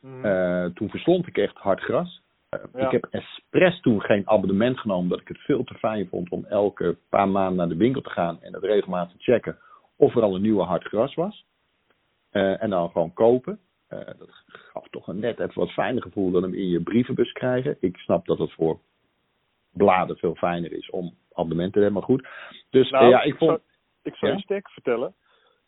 Mm. 0.00 0.74
toen 0.74 0.90
verslond 0.90 1.26
ik 1.26 1.38
echt 1.38 1.56
hard 1.56 1.80
gras. 1.80 2.21
Ja. 2.52 2.84
Ik 2.86 2.90
heb 2.90 3.06
expres 3.10 3.80
toen 3.80 4.00
geen 4.00 4.28
abonnement 4.28 4.78
genomen, 4.78 5.02
omdat 5.02 5.20
ik 5.20 5.28
het 5.28 5.38
veel 5.38 5.64
te 5.64 5.74
fijn 5.74 6.08
vond 6.08 6.30
om 6.30 6.44
elke 6.44 6.96
paar 7.08 7.28
maanden 7.28 7.56
naar 7.56 7.68
de 7.68 7.76
winkel 7.76 8.00
te 8.00 8.10
gaan 8.10 8.42
en 8.42 8.52
het 8.52 8.64
regelmatig 8.64 9.16
te 9.16 9.22
checken 9.22 9.58
of 9.96 10.16
er 10.16 10.22
al 10.22 10.34
een 10.34 10.42
nieuwe 10.42 10.62
hard 10.62 10.84
gras 10.84 11.14
was. 11.14 11.44
Uh, 12.32 12.62
en 12.62 12.70
dan 12.70 12.90
gewoon 12.90 13.12
kopen. 13.12 13.58
Uh, 13.90 13.98
dat 13.98 14.30
gaf 14.46 14.88
toch 14.88 15.08
een 15.08 15.18
net 15.18 15.40
even 15.40 15.60
wat 15.60 15.70
fijner 15.70 16.02
gevoel 16.02 16.30
dan 16.30 16.42
hem 16.42 16.54
in 16.54 16.68
je 16.68 16.82
brievenbus 16.82 17.32
krijgen. 17.32 17.76
Ik 17.80 17.96
snap 17.96 18.26
dat 18.26 18.38
het 18.38 18.52
voor 18.52 18.78
bladen 19.72 20.16
veel 20.16 20.34
fijner 20.34 20.72
is 20.72 20.90
om 20.90 21.14
abonnementen 21.32 21.72
te 21.72 21.80
hebben, 21.80 21.98
maar 21.98 22.08
goed. 22.08 22.28
Dus 22.70 22.90
nou, 22.90 23.04
uh, 23.04 23.10
ja, 23.10 23.22
ik 23.22 23.36
vond... 23.36 23.50
zou, 23.50 23.60
ik 24.02 24.14
zou 24.14 24.30
Ja? 24.30 24.36
je 24.36 24.42
sterk 24.42 24.70
vertellen. 24.70 25.14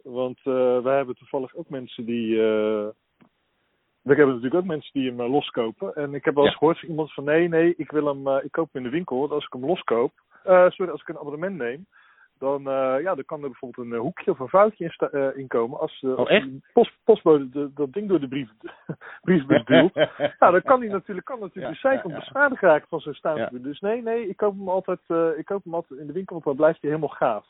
Want 0.03 0.41
wij 0.83 0.97
hebben 0.97 1.17
toevallig 1.17 1.55
ook 1.55 1.69
mensen 1.69 2.05
die... 2.05 2.41
We 4.05 4.15
hebben 4.15 4.27
natuurlijk 4.35 4.55
ook 4.55 4.65
mensen 4.65 4.93
die 4.93 5.11
hem 5.11 5.21
uh, 5.21 5.31
loskopen. 5.31 5.95
En 5.95 6.15
ik 6.15 6.25
heb 6.25 6.35
wel 6.35 6.45
eens 6.45 6.53
Ja. 6.53 6.59
gehoord 6.59 6.79
van 6.81 6.89
iemand 6.89 7.13
van... 7.13 7.25
Nee, 7.25 7.49
nee, 7.49 7.75
ik 7.77 7.91
wil 7.91 8.07
hem... 8.07 8.27
Uh, 8.29 8.45
ik 8.45 8.53
koop 8.53 8.73
hem 8.73 8.83
in 8.85 8.89
de 8.91 8.97
winkel. 8.97 9.19
Want 9.19 9.31
als 9.33 9.45
ik 9.47 9.53
hem 9.53 9.65
loskoop... 9.67 10.13
Uh, 10.47 10.69
sorry, 10.71 10.93
als 10.93 11.01
ik 11.01 11.09
een 11.09 11.19
abonnement 11.19 11.57
neem... 11.57 11.87
Dan, 12.39 12.61
uh, 12.61 12.97
ja, 13.03 13.15
dan 13.15 13.25
kan 13.25 13.43
er 13.43 13.49
bijvoorbeeld 13.51 13.87
een 13.93 13.99
hoekje 13.99 14.31
of 14.31 14.39
een 14.39 14.49
foutje 14.49 14.85
in, 14.85 14.91
sta- 14.91 15.09
uh, 15.13 15.37
in 15.37 15.47
komen. 15.47 15.79
Als, 15.79 16.03
uh, 16.03 16.15
als 16.15 16.29
echt? 16.29 16.49
post, 16.73 16.93
postbode 17.05 17.49
de, 17.49 17.71
dat 17.75 17.93
ding 17.93 18.09
door 18.09 18.21
de 18.21 18.29
brief, 18.29 18.51
briefbus 19.23 19.65
duwt. 19.65 19.95
nou, 20.39 20.53
dan 20.53 20.63
kan 20.63 20.81
hij 20.81 20.89
natuurlijk, 20.89 21.27
kan 21.27 21.41
natuurlijk 21.41 21.67
Ja, 21.75 21.81
de 21.81 21.89
zijkant 21.89 22.13
ja, 22.13 22.15
ja. 22.15 22.19
beschadigd 22.19 22.63
raken 22.63 22.89
van 22.89 23.01
zijn 23.01 23.15
staan. 23.15 23.37
Ja. 23.37 23.49
Dus 23.53 23.81
nee, 23.81 24.03
nee, 24.03 24.29
ik 24.29 24.37
koop 24.37 24.57
hem 24.59 24.69
altijd, 24.69 25.01
ik 25.37 25.45
koop 25.45 25.65
hem 25.65 25.75
altijd 25.75 26.01
in 26.01 26.07
de 26.07 26.13
winkel, 26.13 26.33
want 26.35 26.45
dan 26.45 26.57
blijft 26.57 26.81
hij 26.81 26.91
helemaal 26.91 27.17
gaaf. 27.17 27.47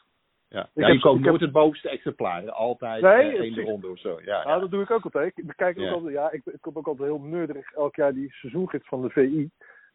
Ja, 0.49 0.61
Ik 0.63 0.69
ja 0.75 0.87
heb- 0.87 0.95
je 0.95 1.01
koopt 1.01 1.19
ik 1.19 1.25
heb- 1.25 1.41
het 1.41 1.53
bovenste 1.53 1.89
exemplaar. 1.89 2.51
Altijd 2.51 3.03
Nee, 3.03 3.39
één 3.39 3.61
ronde 3.65 3.89
of 3.89 3.99
zo. 3.99 4.09
Ja, 4.25 4.43
Ja, 4.43 4.43
ja. 4.51 4.59
dat 4.59 4.71
doe 4.71 4.83
ik 4.83 4.91
ook 4.91 5.05
altijd. 5.05 5.39
Ik 5.39 5.47
bekijk 5.47 5.79
ook 5.81 5.89
altijd, 5.91 6.13
ja, 6.15 6.31
ik, 6.33 6.43
ik 6.45 6.61
koop 6.61 6.77
ook 6.77 6.87
altijd 6.87 7.09
heel 7.09 7.21
neurderig 7.21 7.73
elk 7.73 7.97
jaar 7.97 8.15
die 8.15 8.33
seizoengids 8.33 8.89
van 8.89 9.03
de 9.03 9.11
VI. 9.11 9.51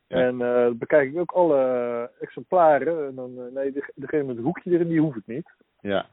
En 0.08 0.42
eh 0.42 0.70
bekijk 0.72 1.12
ik 1.12 1.18
ook 1.20 1.32
alle 1.32 2.12
exemplaren. 2.20 3.08
En 3.08 3.16
dan, 3.16 3.32
eh, 3.40 3.54
nee, 3.54 3.72
de- 3.72 3.92
degene 3.96 4.24
met 4.24 4.36
het 4.36 4.46
hoekje 4.46 4.72
erin, 4.72 4.88
die 4.88 5.00
hoef 5.02 5.16
ik 5.16 5.24
niet. 5.26 5.52
ja. 5.82 6.06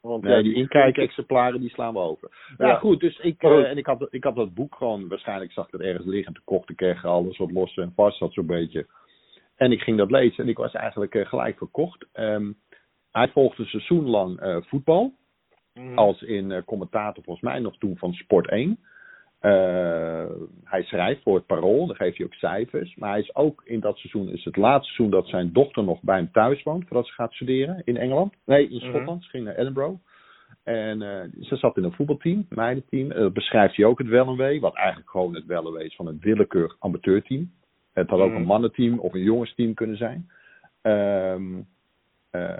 Want, 0.00 0.22
Nee, 0.22 0.36
ja, 0.36 0.42
die 0.42 0.54
inkijkexemplaren 0.54 1.60
die 1.60 1.70
slaan 1.70 1.92
we 1.92 1.98
over. 1.98 2.28
Ja. 2.58 2.66
Ja, 2.66 2.74
goed, 2.74 3.00
dus 3.00 3.18
ik, 3.18 3.42
eh, 3.42 3.70
en 3.70 3.76
ik 3.78 3.86
had, 3.86 4.06
ik 4.10 4.24
had 4.24 4.36
dat 4.36 4.54
boek 4.54 4.74
gewoon, 4.74 5.08
waarschijnlijk 5.08 5.52
zag 5.52 5.66
ik 5.66 5.72
het 5.72 5.80
ergens 5.80 6.06
liggen, 6.06 6.34
toen 6.34 6.44
kocht 6.44 6.70
ik 6.70 6.80
echt 6.80 7.04
alles 7.04 7.36
wat 7.38 7.50
los 7.50 7.76
en 7.76 7.92
vast 7.96 8.18
zat 8.18 8.32
zo'n 8.32 8.46
beetje. 8.46 8.86
En 9.56 9.72
ik 9.72 9.80
ging 9.80 9.96
dat 9.98 10.10
lezen 10.10 10.44
en 10.44 10.50
ik 10.50 10.56
was 10.56 10.72
eigenlijk 10.72 11.28
gelijk 11.28 11.56
verkocht. 11.58 12.06
Ehm, 12.12 12.52
hij 13.16 13.28
volgde 13.28 13.64
seizoen 13.64 14.06
lang 14.06 14.38
eh, 14.40 14.56
voetbal, 14.60 15.12
Mhm. 15.74 15.98
als 15.98 16.22
in 16.22 16.52
eh, 16.52 16.62
commentator 16.64 17.24
volgens 17.24 17.44
mij 17.50 17.58
nog 17.60 17.78
toen 17.78 17.96
van 17.96 18.12
Sport 18.12 18.48
1. 18.50 18.78
Eh, 19.38 20.24
hij 20.64 20.82
schrijft 20.82 21.22
voor 21.22 21.34
het 21.34 21.46
Parool, 21.46 21.86
dan 21.86 21.96
geeft 21.96 22.16
hij 22.16 22.26
ook 22.26 22.34
cijfers. 22.34 22.94
Maar 22.94 23.10
hij 23.10 23.20
is 23.20 23.34
ook 23.34 23.62
in 23.64 23.80
dat 23.80 23.96
seizoen, 23.98 24.28
is 24.32 24.44
het 24.44 24.56
laatste 24.56 24.92
seizoen 24.94 25.10
dat 25.20 25.28
zijn 25.28 25.52
dochter 25.52 25.84
nog 25.84 26.00
bij 26.02 26.16
hem 26.16 26.30
thuis 26.32 26.62
woont, 26.62 26.82
voordat 26.86 27.06
ze 27.06 27.12
gaat 27.12 27.32
studeren 27.32 27.82
in 27.84 27.96
Engeland. 27.96 28.34
Nee, 28.44 28.68
in 28.68 28.80
Schotland. 28.80 29.22
Ze 29.24 29.28
ging 29.30 29.44
naar 29.44 29.54
Edinburgh. 29.56 29.94
En 30.64 30.98
ze 31.40 31.56
zat 31.56 31.76
in 31.76 31.84
een 31.84 31.92
voetbalteam, 31.92 32.46
meidenteam. 32.48 33.32
Beschrijft 33.32 33.76
hij 33.76 33.84
ook 33.84 33.98
het 33.98 34.08
wel 34.08 34.26
en 34.28 34.36
wee, 34.36 34.60
wat 34.60 34.74
eigenlijk 34.74 35.10
gewoon 35.10 35.34
het 35.34 35.46
wel 35.46 35.66
en 35.66 35.72
wee 35.72 35.84
is 35.86 35.96
van 35.96 36.06
een 36.06 36.18
willekeurig 36.20 36.76
amateurteam. 36.78 37.52
Het 37.92 38.10
had 38.10 38.20
ook 38.20 38.30
Mhm. 38.30 38.36
een 38.40 38.46
mannenteam 38.46 38.98
of 38.98 39.14
een 39.14 39.22
jongensteam 39.22 39.74
kunnen 39.74 39.96
zijn. 39.96 40.28
Eh, 40.82 42.56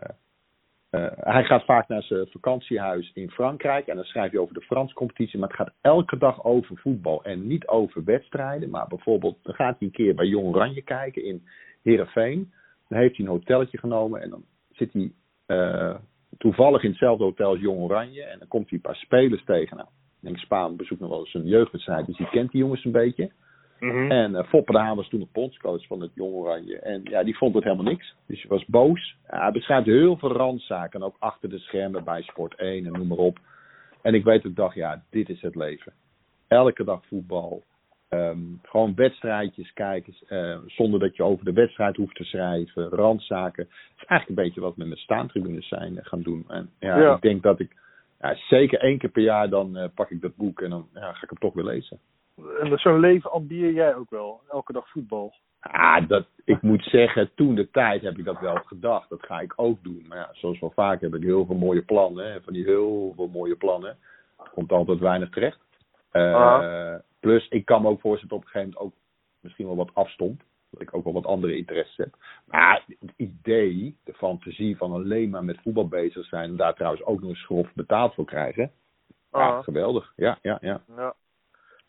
hij 1.17 1.45
gaat 1.45 1.65
vaak 1.65 1.89
naar 1.89 2.03
zijn 2.03 2.27
vakantiehuis 2.27 3.11
in 3.15 3.31
Frankrijk 3.31 3.87
en 3.87 3.97
dan 3.97 4.05
schrijft 4.05 4.33
hij 4.33 4.41
over 4.41 4.55
de 4.55 4.61
Franse 4.61 4.95
competitie. 4.95 5.39
Maar 5.39 5.49
het 5.49 5.57
gaat 5.57 5.75
elke 5.81 6.19
dag 6.19 6.45
over 6.45 6.77
voetbal 6.77 7.25
en 7.25 7.47
niet 7.47 7.67
over 7.67 8.05
wedstrijden. 8.05 8.71
Maar 8.71 8.87
bijvoorbeeld, 8.89 9.39
dan 9.43 9.55
gaat 9.55 9.79
hij 9.79 9.89
een 9.89 9.95
keer 9.95 10.15
bij 10.15 10.27
Jong 10.27 10.47
Oranje 10.47 10.83
kijken 10.83 11.25
in 11.25 11.47
Heerenveen. 11.83 12.53
Dan 12.89 12.99
heeft 12.99 13.17
hij 13.17 13.27
een 13.27 13.33
hotelletje 13.33 13.79
genomen 13.79 14.23
en 14.23 14.31
dan 14.31 14.45
zit 14.73 14.93
hij 14.93 15.13
eh, 15.47 15.95
toevallig 16.39 16.83
in 16.83 16.91
hetzelfde 16.91 17.25
hotel 17.25 17.51
als 17.51 17.61
Jong 17.61 17.81
Oranje. 17.81 18.23
En 18.23 18.39
dan 18.39 18.49
komt 18.49 18.69
hij 18.69 18.79
een 18.79 18.91
paar 18.91 18.97
spelers 18.97 19.45
tegen. 19.45 19.77
Nou, 19.77 19.89
ik 19.89 20.23
denk 20.23 20.39
Spaan 20.39 20.77
bezoekt 20.77 21.01
nog 21.01 21.11
wel 21.11 21.19
eens 21.19 21.35
een 21.35 21.47
jeugdwedstrijd, 21.47 22.07
dus 22.07 22.17
die 22.17 22.31
kent 22.31 22.51
die 22.51 22.61
jongens 22.61 22.85
een 22.85 22.93
beetje. 22.93 23.31
Mhm. 23.81 24.11
En 24.11 24.33
uh, 24.33 24.43
Foppe 24.43 24.73
de 24.73 24.79
Haan 24.79 24.97
was 24.97 25.09
toen 25.09 25.21
de 25.21 25.27
bondscoach 25.33 25.87
van 25.87 26.01
het 26.01 26.11
Jong 26.15 26.33
Oranje. 26.35 26.79
En 26.79 27.01
ja, 27.05 27.23
die 27.23 27.37
vond 27.37 27.55
het 27.55 27.65
helemaal 27.65 27.85
niks. 27.93 28.15
Dus 28.27 28.41
hij 28.41 28.51
was 28.51 28.65
boos. 28.67 29.17
Ja, 29.31 29.41
hij 29.43 29.51
beschrijft 29.53 29.87
heel 29.87 30.17
veel 30.17 30.33
randzaken. 30.33 31.03
Ook 31.03 31.17
achter 31.19 31.49
de 31.49 31.59
schermen 31.59 32.05
bij 32.05 32.23
Sport 32.23 32.55
1 32.55 32.87
en 32.87 32.93
noem 32.93 33.07
maar 33.07 33.19
op. 33.19 33.39
En 34.03 34.15
ik 34.15 34.25
weet 34.25 34.45
ik 34.45 34.57
dacht, 34.57 34.75
ja, 34.75 35.03
dit 35.11 35.29
is 35.29 35.41
het 35.43 35.55
leven. 35.55 35.93
Elke 36.49 36.85
dag 36.85 37.07
voetbal. 37.07 37.63
Ehm, 38.09 38.39
gewoon 38.63 38.95
wedstrijdjes 38.95 39.73
kijken. 39.73 40.15
eh, 40.29 40.59
zonder 40.67 41.01
dat 41.01 41.17
je 41.17 41.23
over 41.23 41.45
de 41.45 41.53
wedstrijd 41.53 41.97
hoeft 41.97 42.15
te 42.17 42.25
schrijven. 42.25 42.89
Randzaken. 42.89 43.65
Dat 43.65 44.03
is 44.03 44.05
eigenlijk 44.05 44.29
een 44.29 44.45
beetje 44.47 44.61
wat 44.61 44.77
we 44.77 44.85
met 44.85 44.99
staantribunes 44.99 45.69
zijn 45.69 45.99
eh, 45.99 46.05
gaan 46.07 46.23
doen. 46.23 46.45
En 46.49 46.71
ja, 46.79 47.01
Ja. 47.01 47.15
ik 47.15 47.23
denk 47.23 47.43
dat 47.43 47.61
ik 47.61 47.77
ja, 48.21 48.35
zeker 48.35 48.79
één 48.81 48.99
keer 48.99 49.11
per 49.11 49.23
jaar 49.23 49.49
dan 49.49 49.91
pak 49.95 50.11
ik 50.11 50.21
dat 50.21 50.37
boek 50.37 50.61
en 50.61 50.71
dan 50.71 50.89
ja, 50.95 51.13
ga 51.13 51.23
ik 51.23 51.29
hem 51.31 51.39
toch 51.39 51.55
weer 51.55 51.65
lezen. 51.65 51.99
En 52.37 52.79
zo'n 52.79 53.01
leven 53.01 53.33
ambieer 53.33 53.73
jij 53.73 53.95
ook 53.95 54.11
wel, 54.11 54.41
elke 54.49 54.73
dag 54.73 54.89
voetbal. 54.89 55.35
Ah, 55.61 56.09
dat, 56.09 56.27
ik 56.45 56.63
moet 56.63 56.83
zeggen, 56.85 57.31
toen 57.35 57.55
de 57.55 57.71
tijd 57.71 58.03
heb 58.03 58.19
ik 58.19 58.25
dat 58.25 58.41
wel 58.41 58.57
gedacht. 58.57 59.09
Dat 59.09 59.27
ga 59.27 59.41
ik 59.41 59.53
ook 59.57 59.83
doen. 59.83 60.05
Maar 60.09 60.19
ja, 60.19 60.29
zoals 60.33 60.59
wel 60.61 60.71
vaak 60.71 61.01
heb 61.01 61.15
ik 61.15 61.23
heel 61.23 61.47
veel 61.47 61.57
mooie 61.57 61.83
plannen. 61.83 62.33
Hè, 62.33 62.41
van 62.41 62.53
die 62.53 62.65
heel 62.65 63.13
veel 63.17 63.29
mooie 63.29 63.57
plannen. 63.57 63.97
Komt 64.55 64.73
altijd 64.73 64.99
weinig 64.99 65.31
terecht. 65.31 65.59
Eh, 66.11 66.35
Aha. 66.35 67.03
plus, 67.21 67.49
ik 67.49 67.65
kan 67.65 67.83
me 67.83 67.89
ook 67.89 68.01
voorstellen 68.01 68.29
dat 68.29 68.39
op 68.39 68.45
een 68.45 68.51
gegeven 68.51 68.75
moment 68.79 68.95
ook 68.95 69.01
misschien 69.41 69.67
wel 69.67 69.77
wat 69.77 69.95
afstond. 69.95 70.43
Dat 70.71 70.81
ik 70.81 70.95
ook 70.95 71.05
wel 71.05 71.13
wat 71.13 71.27
andere 71.27 71.57
interesses 71.57 71.97
heb. 71.97 72.15
Maar 72.45 72.85
het 73.01 73.13
idee, 73.17 73.97
de 74.05 74.15
fantasie 74.15 74.77
van 74.77 74.93
alleen 74.93 75.31
maar 75.31 75.45
met 75.45 75.61
voetbal 75.63 75.89
bezig 75.89 76.27
zijn. 76.27 76.51
En 76.51 76.57
daar 76.57 76.75
trouwens 76.75 77.05
ook 77.05 77.21
nog 77.21 77.29
eens 77.29 77.45
grof 77.45 77.69
betaald 77.75 78.15
voor 78.15 78.25
krijgen. 78.25 78.73
Ja, 79.33 79.39
Aha. 79.39 79.63
geweldig. 79.63 80.13
Ja, 80.17 80.39
ja, 80.43 80.59
ja. 80.61 80.81
Ja. 80.97 81.15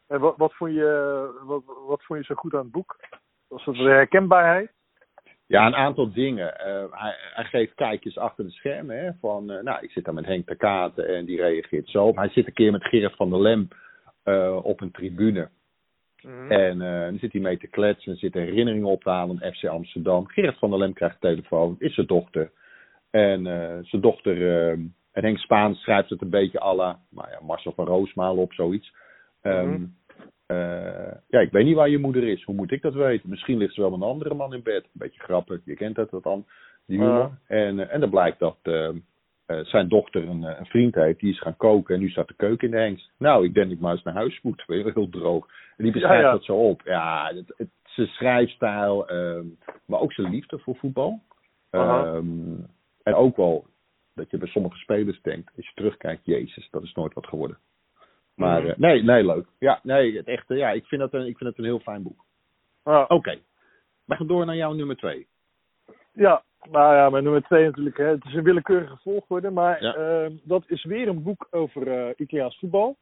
En 0.08 0.20
wat, 0.20 0.38
wat, 0.38 0.54
vond 0.54 0.74
je, 0.74 1.42
wat, 1.44 1.64
wat 1.88 2.04
vond 2.04 2.20
je 2.20 2.26
zo 2.26 2.36
goed 2.36 2.54
aan 2.54 2.64
het 2.64 2.72
boek? 2.72 2.96
Was 3.48 3.66
het 3.66 3.76
de 3.76 3.84
herkenbaarheid? 3.84 4.72
Ja, 5.48 5.66
een 5.66 5.76
aantal 5.76 6.12
dingen. 6.12 6.60
Eh, 6.60 6.84
hij, 6.92 7.16
hij 7.34 7.44
geeft 7.44 7.74
kijkjes 7.76 8.18
achter 8.18 8.44
de 8.44 8.52
schermen. 8.52 8.98
Hè, 8.98 9.12
van, 9.20 9.52
eh, 9.52 9.64
nou, 9.64 9.84
ik 9.84 9.92
zit 9.92 10.06
daar 10.06 10.14
met 10.14 10.26
Henk 10.26 10.48
de 10.48 10.56
Katen 10.56 11.08
en 11.08 11.26
die 11.26 11.42
reageert 11.42 11.90
zo. 11.90 12.12
Hij 12.16 12.30
zit 12.30 12.48
een 12.48 12.54
keer 12.54 12.72
met 12.72 12.86
Gerrit 12.86 13.16
van 13.16 13.30
der 13.30 13.42
Lem 13.42 13.68
eh, 14.24 14.60
op 14.64 14.82
een 14.82 14.92
tribune. 14.92 15.50
Mhm. 16.22 16.52
En 16.52 16.78
dan 16.80 17.18
zit 17.20 17.32
hij 17.32 17.42
mee 17.42 17.58
te 17.58 17.68
kletsen 17.68 18.12
en 18.12 18.18
zit 18.18 18.34
herinneringen 18.34 18.88
op 18.88 19.04
te 19.04 19.10
halen 19.10 19.44
aan 19.44 19.54
FC 19.54 19.66
Amsterdam. 19.66 20.28
Gerrit 20.28 20.58
van 20.58 20.70
der 20.70 20.80
Lem 20.80 20.94
krijgt 20.94 21.22
de 21.22 21.28
telefoon, 21.28 21.76
is 21.80 21.94
zijn 21.94 22.08
dochter. 22.08 22.52
En 23.10 23.44
zijn 23.86 24.02
dochter, 24.02 24.42
en 25.12 25.24
Henk 25.24 25.38
Spaans 25.38 25.82
schrijft 25.82 26.10
het 26.10 26.22
een 26.22 26.30
beetje 26.30 26.62
à 26.62 26.76
la, 26.76 27.00
nou 27.10 27.30
ja, 27.30 27.40
Marcel 27.42 27.72
van 27.72 27.86
Roosmalen 27.86 28.42
op 28.42 28.54
zoiets. 28.54 28.94
Ehm, 29.48 29.70
Mhm. 29.72 29.86
eh, 30.46 31.12
ja, 31.27 31.39
ik 31.39 31.51
weet 31.51 31.66
niet 31.66 31.75
waar 31.75 31.89
je 31.89 31.98
moeder 31.98 32.24
is. 32.24 32.44
Hoe 32.44 32.56
moet 32.56 32.72
ik 32.72 32.82
dat 32.82 32.94
weten? 32.94 33.30
Misschien 33.30 33.58
ligt 33.58 33.74
ze 33.74 33.82
wel 33.82 33.89
met 33.89 34.01
een 34.01 34.08
andere 34.08 34.34
man 34.34 34.54
in 34.54 34.63
bed. 34.63 34.84
Een 34.84 34.89
beetje 34.94 35.20
grappig, 35.20 35.62
je 35.66 35.75
kent 35.75 35.96
dat, 35.96 36.10
dat 36.10 36.24
dan, 36.24 36.46
die 36.86 37.00
humor. 37.00 37.38
En, 37.48 37.80
eh, 37.80 37.94
en 37.94 38.00
dan 38.00 38.10
blijkt 38.10 38.39
dat 38.39 38.58
eh, 38.62 38.88
eh, 39.46 39.60
zijn 39.66 39.88
dochter 39.88 40.27
een, 40.27 40.44
een 40.44 40.66
vriend 40.66 40.96
heeft, 40.96 41.20
die 41.20 41.32
is 41.32 41.39
gaan 41.39 41.58
koken 41.58 41.96
en 41.96 42.01
nu 42.01 42.10
staat 42.10 42.27
de 42.27 42.34
keuken 42.34 42.68
in 42.68 42.74
de 42.74 42.80
hengst. 42.82 43.12
Nou, 43.18 43.46
ik 43.46 43.54
denk 43.54 43.66
dat 43.66 43.75
ik 43.75 43.82
maar 43.82 43.92
eens 43.92 44.04
naar 44.04 44.13
huis 44.13 44.42
moet, 44.42 44.63
weer 44.68 44.94
heel 44.94 45.10
droog. 45.10 45.48
En 45.77 45.84
die 45.84 45.94
beschrijft 45.94 46.22
Ja, 46.22 46.27
ja. 46.27 46.32
dat 46.32 46.44
zo 46.44 46.56
op. 46.70 46.82
Ja, 46.86 47.32
het, 47.36 47.54
het, 47.58 47.70
zijn 47.84 48.08
schrijfstijl, 48.08 49.08
ehm, 49.08 49.46
maar 49.86 50.00
ook 50.00 50.13
zijn 50.13 50.30
liefde 50.30 50.60
voor 50.60 50.75
voetbal. 50.75 51.22
Ehm, 51.70 52.25
en 53.04 53.13
ook 53.13 53.36
wel 53.36 53.66
dat 54.16 54.30
je 54.32 54.38
bij 54.38 54.48
sommige 54.48 54.77
spelers 54.77 55.22
denkt, 55.22 55.51
als 55.56 55.66
je 55.66 55.72
terugkijkt, 55.74 56.25
jezus, 56.25 56.68
dat 56.72 56.84
is 56.84 56.94
nooit 56.94 57.13
wat 57.13 57.27
geworden. 57.27 57.58
Maar 58.38 58.62
Mhm. 58.62 58.70
eh, 58.70 58.77
nee, 58.77 59.03
nee, 59.03 59.25
leuk. 59.25 59.46
Ja, 59.60 59.79
nee, 59.84 60.17
het 60.17 60.27
echte, 60.27 60.56
ja, 60.56 60.70
ik 60.72 60.86
vind 60.86 61.01
het 61.01 61.13
een, 61.13 61.25
ik 61.27 61.38
vind 61.38 61.50
het 61.50 61.58
een 61.58 61.63
heel 61.65 61.79
fijn 61.79 62.03
boek. 62.03 62.25
Ja. 62.84 63.06
Oké, 63.08 63.39
we 64.06 64.15
gaan 64.15 64.27
door 64.27 64.46
naar 64.46 64.56
jouw 64.56 64.74
nummer 64.74 64.96
twee. 64.98 65.27
Ja, 66.13 66.44
nou 66.72 66.96
ja, 66.96 67.10
mijn 67.10 67.24
nummer 67.24 67.41
twee 67.44 67.65
natuurlijk. 67.65 67.98
Hè. 67.98 68.06
Het 68.06 68.25
is 68.25 68.34
een 68.34 68.44
willekeurige 68.44 68.98
volgorde, 68.98 69.50
maar 69.50 69.84
Ja. 69.84 69.94
ehm, 69.96 70.32
dat 70.44 70.63
is 70.67 70.84
weer 70.84 71.08
een 71.08 71.24
boek 71.24 71.48
over 71.51 71.88
eh 71.91 72.13
Italiaans 72.17 72.60
voetbal. 72.60 72.98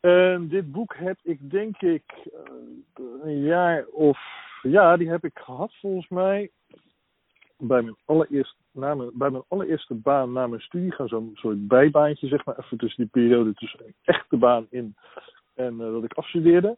En 0.00 0.48
dit 0.48 0.72
boek 0.72 0.94
heb 0.96 1.16
ik 1.22 1.50
denk 1.50 1.80
ik 1.82 2.02
eh, 2.32 3.02
een 3.22 3.40
jaar 3.42 3.84
of 3.86 4.18
ja, 4.62 4.96
die 4.96 5.08
heb 5.10 5.24
ik 5.24 5.38
gehad 5.38 5.74
volgens 5.80 6.08
mij 6.08 6.50
bij 7.60 7.82
mijn 7.82 7.96
allereerste, 8.04 8.56
na 8.72 8.94
mijn, 8.94 9.10
bij 9.14 9.30
mijn 9.30 9.44
allereerste 9.48 9.94
baan 9.94 10.32
na 10.32 10.46
mijn 10.46 10.60
studie. 10.60 10.92
Gaan 10.92 11.08
zo'n 11.08 11.30
soort 11.34 11.68
bijbaantje 11.68 12.26
zeg 12.26 12.44
maar 12.44 12.58
even 12.58 12.78
tussen 12.78 13.02
die 13.02 13.22
periode 13.22 13.54
tussen 13.54 13.80
een 13.84 13.94
echte 14.04 14.36
baan 14.36 14.66
in 14.70 14.94
en 15.54 15.80
eh, 15.80 15.92
dat 15.92 16.04
ik 16.04 16.12
afstudeerde. 16.12 16.76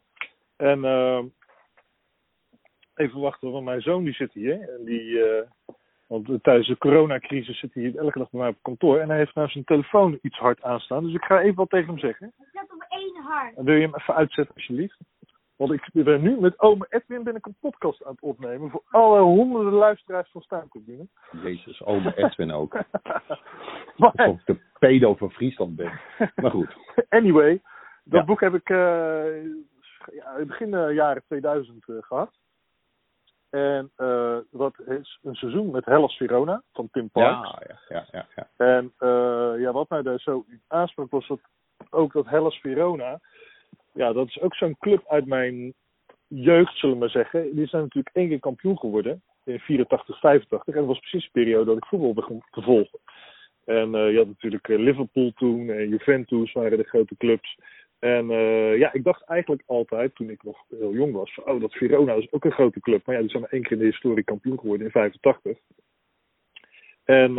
En 0.55 0.85
ehm, 0.85 1.25
even 2.95 3.19
wachten, 3.19 3.51
want 3.51 3.65
mijn 3.65 3.81
zoon 3.81 4.03
die 4.03 4.13
zit 4.13 4.33
hier. 4.33 4.69
En 4.69 4.85
die, 4.85 5.23
eh, 5.23 5.47
want 6.07 6.43
tijdens 6.43 6.67
de 6.67 6.77
coronacrisis 6.77 7.59
zit 7.59 7.73
hij 7.73 7.83
hier 7.83 7.97
elke 7.97 8.19
dag 8.19 8.29
bij 8.29 8.39
mij 8.39 8.49
op 8.49 8.57
kantoor. 8.61 8.99
En 8.99 9.09
hij 9.09 9.17
heeft 9.17 9.35
nou 9.35 9.49
zijn 9.49 9.63
telefoon 9.63 10.19
iets 10.21 10.37
hard 10.37 10.61
aanstaan. 10.61 11.03
Dus 11.03 11.13
ik 11.13 11.23
ga 11.23 11.41
even 11.41 11.55
wat 11.55 11.69
tegen 11.69 11.87
hem 11.87 11.99
zeggen. 11.99 12.33
Het 12.37 12.47
zit 12.51 12.73
op 12.73 12.85
één 12.89 13.21
hart. 13.23 13.55
En 13.55 13.65
wil 13.65 13.75
je 13.75 13.81
hem 13.81 13.95
even 13.95 14.15
uitzetten 14.15 14.55
alsjeblieft? 14.55 14.97
Want 15.55 15.71
ik 15.71 15.89
ben 15.91 16.21
nu 16.21 16.39
met 16.39 16.59
ome 16.59 16.85
Edwin 16.89 17.23
ben 17.23 17.35
ik 17.35 17.45
een 17.45 17.55
podcast 17.59 18.03
aan 18.05 18.11
het 18.11 18.21
opnemen. 18.21 18.69
Voor 18.69 18.83
alle 18.89 19.19
honderden 19.19 19.73
luisteraars 19.73 20.29
van 20.31 20.41
Staantribune. 20.41 21.07
Jezus, 21.43 21.83
ome 21.83 22.15
Edwin 22.15 22.51
ook. 22.51 22.73
maar, 23.97 24.11
Alsof 24.15 24.39
ik 24.39 24.45
de 24.45 24.59
pedo 24.79 25.15
van 25.15 25.31
Friesland 25.31 25.75
ben. 25.75 25.99
Maar 26.35 26.51
goed. 26.51 26.75
anyway, 27.09 27.61
dat 28.03 28.19
Ja. 28.19 28.25
boek 28.25 28.39
heb 28.41 28.53
ik 28.53 28.69
eh, 28.69 29.43
ja, 30.13 30.35
in 30.37 30.47
begin 30.47 30.73
eh, 30.73 30.93
jaren 30.93 31.23
2000 31.25 31.89
eh, 31.89 31.95
gehad. 31.99 32.31
En 33.49 33.91
dat 34.51 34.79
is 34.79 35.19
een 35.23 35.35
seizoen 35.35 35.71
met 35.71 35.85
Hellas 35.85 36.17
Verona 36.17 36.61
van 36.71 36.89
Tim 36.91 37.09
Parks. 37.09 37.49
Ja, 37.49 37.61
ja, 37.67 37.79
ja, 37.87 38.05
ja, 38.11 38.27
ja. 38.35 38.65
En 38.65 38.93
ja, 39.59 39.71
wat 39.71 39.89
mij 39.89 40.01
daar 40.01 40.19
zo 40.19 40.45
aansprak 40.67 41.11
was 41.11 41.27
dat 41.27 41.39
ook 41.89 42.13
dat 42.13 42.25
Hellas 42.25 42.59
Verona. 42.59 43.19
Ja, 43.93 44.13
dat 44.13 44.27
is 44.27 44.39
ook 44.39 44.55
zo'n 44.55 44.77
club 44.79 45.03
uit 45.07 45.25
mijn 45.25 45.73
jeugd, 46.27 46.77
zullen 46.77 46.95
we 46.95 47.01
maar 47.01 47.09
zeggen. 47.09 47.55
Die 47.55 47.67
zijn 47.67 47.81
natuurlijk 47.81 48.15
één 48.15 48.27
keer 48.27 48.39
kampioen 48.39 48.77
geworden. 48.77 49.21
In 49.43 49.59
84, 49.59 50.19
85. 50.19 50.73
En 50.73 50.79
dat 50.79 50.89
was 50.89 50.99
precies 50.99 51.23
de 51.23 51.39
periode 51.39 51.65
dat 51.65 51.77
ik 51.77 51.85
voetbal 51.85 52.13
begon 52.13 52.43
te 52.51 52.61
volgen. 52.61 52.99
En 53.65 53.95
eh, 53.95 54.11
je 54.11 54.17
had 54.17 54.27
natuurlijk 54.27 54.67
eh, 54.67 54.77
Liverpool 54.77 55.31
toen 55.35 55.69
en 55.69 55.89
Juventus 55.89 56.51
waren 56.51 56.77
de 56.77 56.83
grote 56.83 57.17
clubs. 57.17 57.57
En 57.99 58.31
eh, 58.31 58.77
ja, 58.77 58.93
ik 58.93 59.03
dacht 59.03 59.23
eigenlijk 59.23 59.63
altijd, 59.65 60.15
toen 60.15 60.29
ik 60.29 60.43
nog 60.43 60.57
heel 60.69 60.93
jong 60.93 61.13
was, 61.13 61.33
van, 61.33 61.43
oh, 61.43 61.61
dat 61.61 61.73
Verona 61.73 62.13
is 62.13 62.31
ook 62.31 62.45
een 62.45 62.51
grote 62.51 62.79
club. 62.79 63.05
Maar 63.05 63.15
ja, 63.15 63.21
die 63.21 63.29
zijn 63.29 63.41
maar 63.41 63.51
één 63.51 63.61
keer 63.61 63.71
in 63.71 63.77
de 63.77 63.85
historie 63.85 64.23
kampioen 64.23 64.59
geworden 64.59 64.85
in 64.85 64.91
85. 64.91 65.57
En 67.03 67.35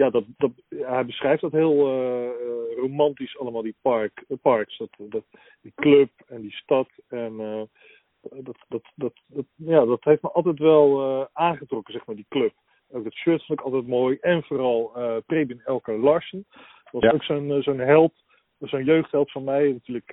ja, 0.00 0.10
dat, 0.10 0.24
dat, 0.36 0.50
hij 0.68 1.04
beschrijft 1.04 1.40
dat 1.40 1.52
heel 1.52 1.86
eh, 1.86 2.26
eh, 2.26 2.76
romantisch 2.76 3.38
allemaal, 3.38 3.62
die 3.62 3.76
park, 3.82 4.24
eh, 4.28 4.36
parks. 4.42 4.78
Dat, 4.78 4.90
dat, 4.98 5.24
die 5.62 5.72
club 5.74 6.10
en 6.26 6.40
die 6.40 6.52
stad. 6.52 6.88
En 7.08 7.36
dat, 8.20 8.56
dat, 8.68 8.82
dat, 8.94 9.12
dat, 9.26 9.44
ja, 9.56 9.84
dat 9.84 10.04
heeft 10.04 10.22
me 10.22 10.30
altijd 10.30 10.58
wel 10.58 11.28
aangetrokken, 11.32 11.92
zeg 11.92 12.06
maar, 12.06 12.16
die 12.16 12.26
club. 12.28 12.52
Ook 12.90 13.04
het 13.04 13.14
shirt 13.14 13.44
vond 13.46 13.58
ik 13.58 13.64
altijd 13.64 13.86
mooi. 13.86 14.18
En 14.20 14.42
vooral 14.42 14.92
Preben 15.26 15.60
Elke 15.64 15.92
Larsen. 15.92 16.46
Dat 16.50 16.92
was 16.92 17.02
Ja. 17.02 17.10
ook 17.12 17.24
zo'n 17.24 17.62
zo'n 17.62 17.78
held, 17.78 18.12
zo'n 18.58 18.84
jeugdheld 18.84 19.30
van 19.30 19.44
mij. 19.44 19.72
Natuurlijk 19.72 20.12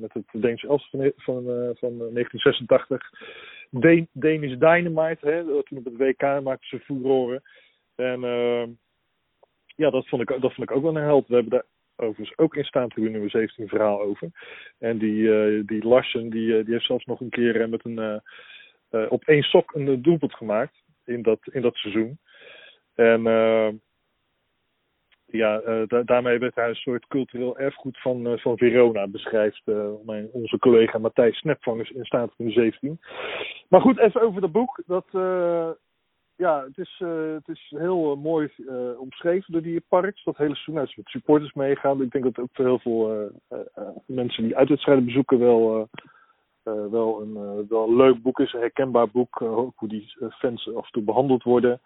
met 0.00 0.12
het 0.12 0.42
Deense 0.42 0.68
elftal 0.68 1.00
van, 1.00 1.12
van, 1.16 1.44
van 1.78 1.92
eh, 1.92 2.12
1986. 2.12 3.10
Dan- 3.70 4.08
Danish 4.12 4.56
Dynamite, 4.56 5.28
hè, 5.28 5.62
toen 5.62 5.78
op 5.78 5.84
het 5.84 5.96
WK 5.96 6.22
maakte 6.22 6.66
ze 6.66 6.78
furoren. 6.80 7.42
En 7.94 8.20
ja, 9.78 9.90
dat 9.90 10.08
vond, 10.08 10.22
ik, 10.22 10.28
dat 10.28 10.54
vond 10.54 10.70
ik 10.70 10.76
ook 10.76 10.82
wel 10.82 10.96
een 10.96 11.02
held. 11.02 11.28
We 11.28 11.34
hebben 11.34 11.52
daar 11.52 11.64
overigens 11.96 12.38
ook 12.38 12.56
in 12.56 12.64
staantribune 12.64 13.12
nummer 13.12 13.30
17 13.30 13.62
een 13.62 13.68
verhaal 13.68 14.00
over. 14.00 14.30
En 14.78 14.98
die, 14.98 15.34
eh, 15.34 15.62
die 15.66 15.86
Larsen, 15.86 16.30
die, 16.30 16.58
eh, 16.58 16.64
die 16.64 16.72
heeft 16.72 16.86
zelfs 16.86 17.04
nog 17.04 17.20
een 17.20 17.30
keer 17.30 17.60
eh, 17.60 17.68
met 17.68 17.84
een, 17.84 18.22
op 19.08 19.24
één 19.24 19.42
sok 19.42 19.74
een 19.74 20.02
doelpunt 20.02 20.34
gemaakt 20.34 20.82
in 21.04 21.22
dat, 21.22 21.38
in 21.52 21.62
dat 21.62 21.74
seizoen. 21.74 22.18
En 22.94 23.22
ja, 25.26 25.60
da- 25.86 26.02
daarmee 26.02 26.38
werd 26.38 26.54
hij 26.54 26.68
een 26.68 26.74
soort 26.74 27.06
cultureel 27.06 27.58
erfgoed 27.58 27.98
van, 28.00 28.38
van 28.38 28.56
Verona, 28.56 29.06
beschrijft 29.06 29.62
mijn, 30.04 30.28
onze 30.32 30.58
collega 30.58 30.98
Matthijs 30.98 31.38
Snepvangers 31.38 31.90
in 31.90 32.04
staantribune 32.04 32.52
17. 32.52 33.00
Maar 33.68 33.80
goed, 33.80 33.98
even 33.98 34.20
over 34.20 34.40
dat 34.40 34.52
boek. 34.52 34.82
Dat, 34.86 35.06
ja, 36.38 36.64
het 36.64 36.78
is, 36.78 37.00
eh, 37.02 37.32
het 37.32 37.48
is 37.48 37.74
heel 37.76 38.12
eh, 38.12 38.22
mooi 38.22 38.50
eh, 38.68 39.00
omschreven 39.00 39.52
door 39.52 39.62
die 39.62 39.84
parks. 39.88 40.24
Dat 40.24 40.36
hele 40.36 40.54
seizoen 40.54 40.78
uit 40.78 40.96
met 40.96 41.08
supporters 41.08 41.52
meegaan. 41.52 42.02
Ik 42.02 42.10
denk 42.10 42.24
dat 42.24 42.38
ook 42.38 42.48
voor 42.52 42.64
heel 42.64 42.78
veel 42.78 43.30
mensen 44.06 44.42
die 44.42 44.56
uitwedstrijden 44.56 45.04
bezoeken 45.04 45.38
wel, 45.38 45.88
wel, 46.90 47.22
een, 47.22 47.66
wel 47.68 47.96
leuk 47.96 48.22
boek 48.22 48.40
is. 48.40 48.52
Een 48.52 48.60
herkenbaar 48.60 49.10
boek. 49.10 49.38
hoe 49.76 49.88
die 49.88 50.16
fans 50.30 50.68
af 50.74 50.84
en 50.84 50.92
toe 50.92 51.02
behandeld 51.02 51.42
worden. 51.42 51.80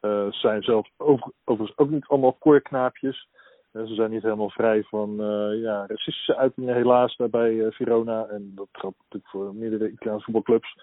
Ze 0.00 0.28
zijn 0.30 0.62
zelf 0.62 0.88
over, 0.96 1.32
overigens 1.44 1.78
ook 1.78 1.90
niet 1.90 2.06
allemaal 2.06 2.32
koorknaapjes. 2.32 3.28
Ze 3.72 3.94
zijn 3.94 4.10
niet 4.10 4.22
helemaal 4.22 4.50
vrij 4.50 4.82
van 4.82 5.16
ja, 5.60 5.86
racistische 5.86 6.36
uitingen 6.36 6.74
helaas 6.74 7.16
daar 7.16 7.30
bij 7.30 7.64
eh, 7.64 7.72
Verona. 7.72 8.26
En 8.26 8.52
dat 8.54 8.68
geldt 8.72 8.96
natuurlijk 8.98 9.30
voor 9.30 9.54
meerdere 9.54 9.90
Italiaanse 9.90 10.24
voetbalclubs. 10.24 10.76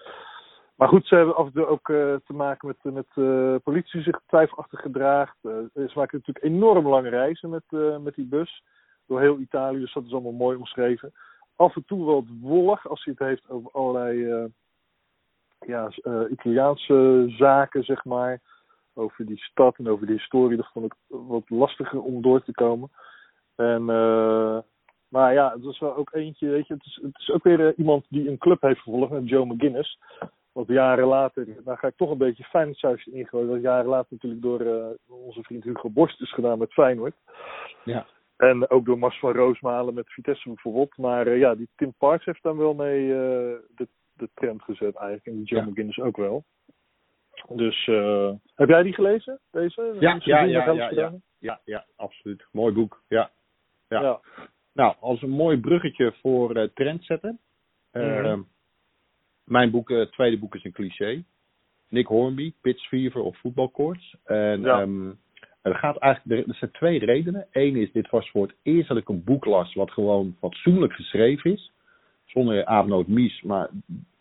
Maar 0.74 0.88
goed, 0.88 1.06
ze 1.06 1.14
hebben 1.14 1.36
af 1.36 1.46
en 1.46 1.52
toe 1.52 1.66
ook 1.66 1.88
eh, 1.88 2.14
te 2.26 2.32
maken 2.32 2.68
met, 2.68 2.94
met 2.94 3.06
eh, 3.14 3.54
politie 3.62 4.02
zich 4.02 4.20
twijfelachtig 4.26 4.80
gedraagt. 4.80 5.36
Eh, 5.42 5.50
ze 5.74 5.92
maken 5.94 6.18
natuurlijk 6.18 6.44
enorm 6.44 6.88
lange 6.88 7.08
reizen 7.08 7.50
met, 7.50 7.64
met 8.02 8.14
die 8.14 8.26
bus. 8.26 8.62
Door 9.06 9.20
heel 9.20 9.38
Italië, 9.38 9.78
dus 9.78 9.92
dat 9.92 10.04
is 10.04 10.12
allemaal 10.12 10.32
mooi 10.32 10.56
omschreven. 10.56 11.12
Af 11.56 11.76
en 11.76 11.84
toe 11.84 12.06
wel 12.06 12.26
wollig 12.40 12.88
als 12.88 13.04
hij 13.04 13.14
het 13.18 13.28
heeft 13.28 13.48
over 13.48 13.70
allerlei 13.70 14.48
ja, 15.58 15.90
Italiaanse 16.30 17.24
zaken, 17.28 17.84
zeg 17.84 18.04
maar. 18.04 18.40
over 18.94 19.26
die 19.26 19.38
stad 19.38 19.78
en 19.78 19.88
over 19.88 20.06
de 20.06 20.12
historie. 20.12 20.56
Dat 20.56 20.70
vond 20.72 20.84
ik 20.84 20.94
wat 21.06 21.50
lastiger 21.50 22.02
om 22.02 22.22
door 22.22 22.42
te 22.42 22.52
komen. 22.52 22.90
En, 23.56 23.82
uh, 23.82 24.58
maar 25.08 25.32
ja, 25.32 25.52
het 25.52 25.62
was 25.62 25.78
wel 25.78 25.96
ook 25.96 26.12
eentje, 26.12 26.48
weet 26.48 26.66
je, 26.66 26.74
het 26.74 26.84
is, 26.84 26.98
het 27.02 27.18
is 27.18 27.30
ook 27.30 27.42
weer 27.42 27.60
uh, 27.60 27.78
iemand 27.78 28.06
die 28.08 28.28
een 28.28 28.38
club 28.38 28.60
heeft 28.60 28.80
gevolgd 28.80 29.28
Joe 29.28 29.46
McGuinness. 29.46 29.98
Wat 30.54 30.66
jaren 30.66 31.06
later, 31.06 31.46
daar 31.64 31.78
ga 31.78 31.88
ik 31.88 31.96
toch 31.96 32.10
een 32.10 32.18
beetje 32.18 32.44
Feyenoord 32.44 33.06
ingooien. 33.06 33.48
Dat 33.48 33.60
jaren 33.60 33.86
later 33.86 34.06
natuurlijk 34.10 34.42
door 34.42 34.60
uh, 34.60 34.86
onze 35.06 35.42
vriend 35.42 35.64
Hugo 35.64 35.90
Borst 35.90 36.20
is 36.20 36.32
gedaan 36.32 36.58
met 36.58 36.72
Feyenoord. 36.72 37.14
Ja. 37.84 38.06
En 38.36 38.70
ook 38.70 38.84
door 38.84 38.98
Mars 38.98 39.18
van 39.18 39.32
Roosmalen 39.32 39.94
met 39.94 40.12
Vitesse 40.12 40.48
bijvoorbeeld. 40.48 40.96
Maar 40.96 41.26
uh, 41.26 41.38
ja, 41.38 41.54
die 41.54 41.68
Tim 41.76 41.94
Parks 41.98 42.24
heeft 42.24 42.42
dan 42.42 42.56
wel 42.56 42.74
mee 42.74 43.00
uh, 43.00 43.16
de, 43.74 43.88
de 44.12 44.28
trend 44.34 44.62
gezet 44.62 44.94
eigenlijk. 44.94 45.26
En 45.26 45.36
die 45.36 45.44
Joe 45.44 45.60
ja. 45.60 45.66
McGuinness 45.66 46.00
ook 46.00 46.16
wel. 46.16 46.44
Dus 47.48 47.86
heb 48.54 48.68
jij 48.68 48.82
die 48.82 48.94
gelezen, 48.94 49.40
deze? 49.50 49.96
Ja, 50.00 50.20
ja, 50.20 50.42
ja, 50.42 50.72
ja, 50.72 50.90
ja, 50.90 51.12
ja, 51.38 51.60
ja, 51.64 51.84
absoluut. 51.96 52.46
Mooi 52.52 52.74
boek, 52.74 53.02
ja. 53.08 53.30
ja. 53.88 54.00
ja. 54.00 54.20
Nou, 54.72 54.94
als 55.00 55.22
een 55.22 55.30
mooi 55.30 55.60
bruggetje 55.60 56.12
voor 56.20 56.56
uh, 56.56 56.68
trendsetten. 56.74 57.38
Mm-hmm. 57.92 58.52
Mijn 59.44 59.70
boek, 59.70 59.88
het 59.88 60.12
tweede 60.12 60.38
boek 60.38 60.54
is 60.54 60.64
een 60.64 60.72
cliché. 60.72 61.24
Nick 61.88 62.06
Hornby, 62.06 62.52
Pitch 62.60 62.86
Fever 62.88 63.20
of 63.20 63.38
voetbalkoorts. 63.38 64.16
En 64.24 64.60
Ja. 64.60 64.80
um, 64.80 65.18
er, 65.62 65.74
gaat 65.74 65.96
eigenlijk, 65.96 66.48
er 66.48 66.54
zijn 66.54 66.70
twee 66.70 66.98
redenen. 66.98 67.46
Eén 67.52 67.76
is, 67.76 67.92
dit 67.92 68.10
was 68.10 68.30
voor 68.30 68.46
het 68.46 68.56
eerst 68.62 68.88
dat 68.88 68.96
ik 68.96 69.08
een 69.08 69.24
boek 69.24 69.44
las 69.44 69.74
wat 69.74 69.90
gewoon 69.90 70.36
fatsoenlijk 70.40 70.92
geschreven 70.92 71.52
is. 71.52 71.72
Zonder 72.24 72.64
avondnood 72.64 73.06
mies, 73.06 73.42
maar 73.42 73.68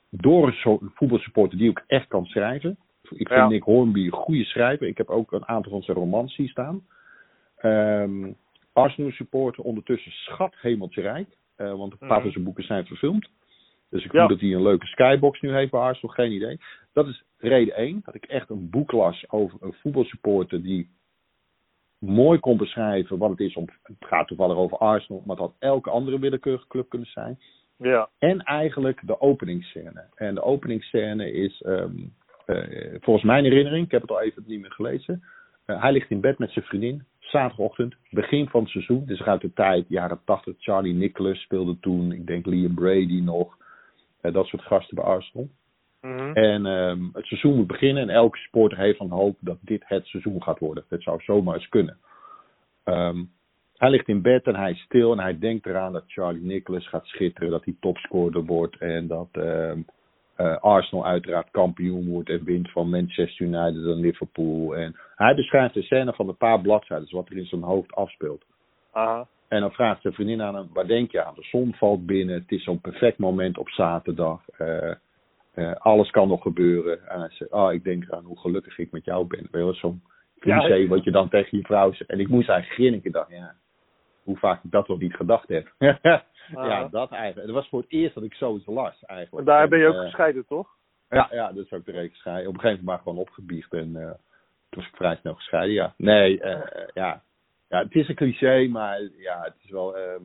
door 0.09 0.47
een 0.63 0.91
voetbalsupporter 0.93 1.57
die 1.57 1.69
ook 1.69 1.83
echt 1.87 2.07
kan 2.07 2.25
schrijven. 2.25 2.77
Ik 3.01 3.27
vind 3.27 3.29
Ja. 3.29 3.47
Nick 3.47 3.63
Hornby 3.63 4.05
een 4.05 4.11
goede 4.11 4.43
schrijver. 4.43 4.87
Ik 4.87 4.97
heb 4.97 5.09
ook 5.09 5.31
een 5.31 5.47
aantal 5.47 5.71
van 5.71 5.81
zijn 5.81 5.97
romans 5.97 6.35
zien 6.35 6.47
staan. 6.47 6.85
Ehm 7.57 8.31
Arsenal 8.73 9.11
supporter, 9.11 9.63
ondertussen 9.63 10.11
schat 10.11 10.55
hemeltje 10.57 11.01
rijk. 11.01 11.27
eh, 11.55 11.73
want 11.73 11.91
een 11.99 12.07
paar 12.07 12.21
van 12.21 12.31
zijn 12.31 12.43
boeken 12.43 12.63
zijn 12.63 12.85
verfilmd. 12.85 13.29
Dus 13.93 14.05
ik 14.05 14.11
Ja. 14.11 14.27
dat 14.27 14.39
hij 14.39 14.53
een 14.53 14.61
leuke 14.61 14.85
skybox 14.85 15.41
nu 15.41 15.53
heeft 15.53 15.71
bij 15.71 15.79
Arsenal, 15.79 16.15
geen 16.15 16.31
idee. 16.31 16.59
Dat 16.93 17.07
is 17.07 17.23
reden 17.37 17.75
één. 17.75 18.01
Dat 18.05 18.15
ik 18.15 18.25
echt 18.25 18.49
een 18.49 18.69
boek 18.69 18.91
las 18.91 19.25
over 19.29 19.57
een 19.61 19.73
voetbalsupporter 19.73 20.63
die 20.63 20.89
mooi 21.99 22.39
kon 22.39 22.57
beschrijven 22.57 23.17
wat 23.17 23.29
het 23.29 23.39
is 23.39 23.55
om. 23.55 23.67
Het 23.83 23.95
gaat 23.99 24.27
toevallig 24.27 24.57
over 24.57 24.77
Arsenal, 24.77 25.21
maar 25.25 25.35
het 25.35 25.45
had 25.45 25.55
elke 25.59 25.89
andere 25.89 26.19
willekeurige 26.19 26.67
club 26.67 26.89
kunnen 26.89 27.07
zijn. 27.07 27.39
Ja. 27.77 28.09
En 28.19 28.41
eigenlijk 28.41 29.01
de 29.07 29.21
openingsscène. 29.21 30.03
En 30.15 30.35
de 30.35 30.41
openingsscène 30.41 31.31
is, 31.31 31.61
ehm, 31.61 31.91
eh, 32.45 32.95
volgens 33.01 33.25
mijn 33.25 33.43
herinnering, 33.43 33.85
ik 33.85 33.91
heb 33.91 34.01
het 34.01 34.11
al 34.11 34.21
even 34.21 34.43
niet 34.47 34.61
meer 34.61 34.71
gelezen. 34.71 35.23
eh, 35.65 35.81
hij 35.81 35.91
ligt 35.91 36.09
in 36.09 36.21
bed 36.21 36.37
met 36.37 36.51
zijn 36.51 36.65
vriendin, 36.65 37.05
zaterdagochtend, 37.19 37.95
begin 38.09 38.49
van 38.49 38.61
het 38.61 38.69
seizoen. 38.69 39.05
Dus 39.05 39.21
uit 39.21 39.41
de 39.41 39.53
tijd, 39.53 39.85
jaren 39.87 40.21
80, 40.25 40.55
Charlie 40.59 40.93
Nicholas 40.93 41.39
speelde 41.39 41.79
toen, 41.79 42.11
ik 42.11 42.27
denk 42.27 42.45
Liam 42.45 42.73
Brady 42.73 43.21
nog. 43.21 43.61
Eh, 44.23 44.33
dat 44.33 44.45
soort 44.45 44.63
gasten 44.63 44.95
bij 44.95 45.03
Arsenal. 45.03 45.49
Mhm. 46.01 46.33
En 46.33 46.65
ehm, 46.65 47.03
het 47.13 47.25
seizoen 47.25 47.55
moet 47.55 47.67
beginnen 47.67 48.03
en 48.03 48.09
elke 48.09 48.37
supporter 48.37 48.77
heeft 48.77 48.97
van 48.97 49.09
hoop 49.09 49.37
dat 49.39 49.57
dit 49.61 49.83
het 49.85 50.05
seizoen 50.05 50.43
gaat 50.43 50.59
worden. 50.59 50.83
Het 50.89 51.03
zou 51.03 51.21
zomaar 51.21 51.55
eens 51.55 51.69
kunnen. 51.69 51.97
Ehm, 52.83 53.23
hij 53.77 53.89
ligt 53.89 54.07
in 54.07 54.21
bed 54.21 54.45
en 54.45 54.55
hij 54.55 54.71
is 54.71 54.81
stil 54.81 55.11
en 55.11 55.19
hij 55.19 55.39
denkt 55.39 55.65
eraan 55.65 55.93
dat 55.93 56.03
Charlie 56.07 56.43
Nicholas 56.43 56.87
gaat 56.87 57.05
schitteren, 57.05 57.49
dat 57.49 57.65
hij 57.65 57.75
topscorer 57.79 58.45
wordt 58.45 58.77
en 58.77 59.07
dat 59.07 59.29
ehm, 59.31 59.79
eh, 60.35 60.57
Arsenal 60.57 61.05
uiteraard 61.05 61.51
kampioen 61.51 62.07
wordt 62.07 62.29
en 62.29 62.43
wint 62.43 62.71
van 62.71 62.89
Manchester 62.89 63.45
United 63.45 63.83
en 63.85 63.99
Liverpool. 63.99 64.75
En 64.75 64.95
hij 65.15 65.35
beschrijft 65.35 65.73
de 65.73 65.81
scène 65.81 66.13
van 66.13 66.27
een 66.27 66.37
paar 66.37 66.61
bladzijden, 66.61 67.05
dus 67.05 67.13
wat 67.13 67.29
er 67.29 67.37
in 67.37 67.45
zijn 67.45 67.61
hoofd 67.61 67.95
afspeelt. 67.95 68.43
Aha. 68.91 69.27
En 69.53 69.61
dan 69.61 69.71
vraagt 69.71 70.01
zijn 70.01 70.13
vriendin 70.13 70.41
aan 70.41 70.55
hem, 70.55 70.69
waar 70.73 70.87
denk 70.87 71.11
je 71.11 71.23
aan? 71.23 71.33
De 71.35 71.43
zon 71.43 71.73
valt 71.73 72.05
binnen, 72.05 72.35
het 72.35 72.51
is 72.51 72.63
zo'n 72.63 72.81
perfect 72.81 73.17
moment 73.17 73.57
op 73.57 73.69
zaterdag. 73.69 74.49
eh, 74.49 74.91
eh, 75.53 75.71
alles 75.75 76.09
kan 76.09 76.27
nog 76.27 76.41
gebeuren. 76.41 77.07
En 77.07 77.19
hij 77.19 77.29
zegt, 77.29 77.51
oh, 77.51 77.73
ik 77.73 77.83
denk 77.83 78.03
eraan 78.03 78.23
hoe 78.23 78.39
gelukkig 78.39 78.77
ik 78.77 78.91
met 78.91 79.05
jou 79.05 79.27
ben. 79.27 79.47
Weet 79.51 79.65
je 79.65 79.73
zo'n 79.73 80.03
cliché 80.39 80.73
Ja. 80.73 80.87
wat 80.87 81.03
je 81.03 81.11
dan 81.11 81.29
tegen 81.29 81.57
je 81.57 81.63
vrouw 81.63 81.93
zegt. 81.93 82.09
En 82.09 82.19
ik 82.19 82.27
moest 82.27 82.49
eigenlijk 82.49 82.79
grinniken. 82.79 83.07
Ik 83.07 83.13
dacht, 83.13 83.29
ja, 83.29 83.55
hoe 84.23 84.37
vaak 84.37 84.63
ik 84.63 84.71
dat 84.71 84.87
wel 84.87 84.97
niet 84.97 85.15
gedacht 85.15 85.47
heb. 85.47 85.73
ja, 86.01 86.23
Aha. 86.55 86.87
dat 86.87 87.11
eigenlijk. 87.11 87.45
Het 87.47 87.55
was 87.55 87.69
voor 87.69 87.81
het 87.81 87.91
eerst 87.91 88.15
dat 88.15 88.23
ik 88.23 88.33
zoiets 88.33 88.65
las 88.65 89.05
eigenlijk. 89.05 89.47
daar 89.47 89.67
ben 89.67 89.79
je 89.79 89.87
ook 89.87 89.95
eh, 89.95 90.01
gescheiden, 90.01 90.45
toch? 90.45 90.69
ja, 91.09 91.27
ja, 91.31 91.51
dat 91.51 91.65
is 91.65 91.71
ook 91.71 91.85
de 91.85 91.91
reeks 91.91 92.13
gescheiden. 92.13 92.47
Op 92.47 92.53
een 92.53 92.59
gegeven 92.59 92.83
moment 92.85 93.03
maar 93.03 93.13
gewoon 93.13 93.27
opgebiecht 93.27 93.73
en 93.73 93.91
toen 94.69 94.81
was 94.81 94.87
ik 94.87 94.95
vrij 94.95 95.15
snel 95.15 95.33
gescheiden, 95.33 95.73
ja. 95.73 95.93
Nee, 95.97 96.41
ja. 96.93 97.21
Ja, 97.73 97.79
het 97.79 97.95
is 97.95 98.07
een 98.07 98.15
cliché, 98.15 98.67
maar 98.67 99.01
ja, 99.17 99.41
het 99.41 99.55
is 99.63 99.69
wel, 99.69 99.97
ehm, 99.97 100.21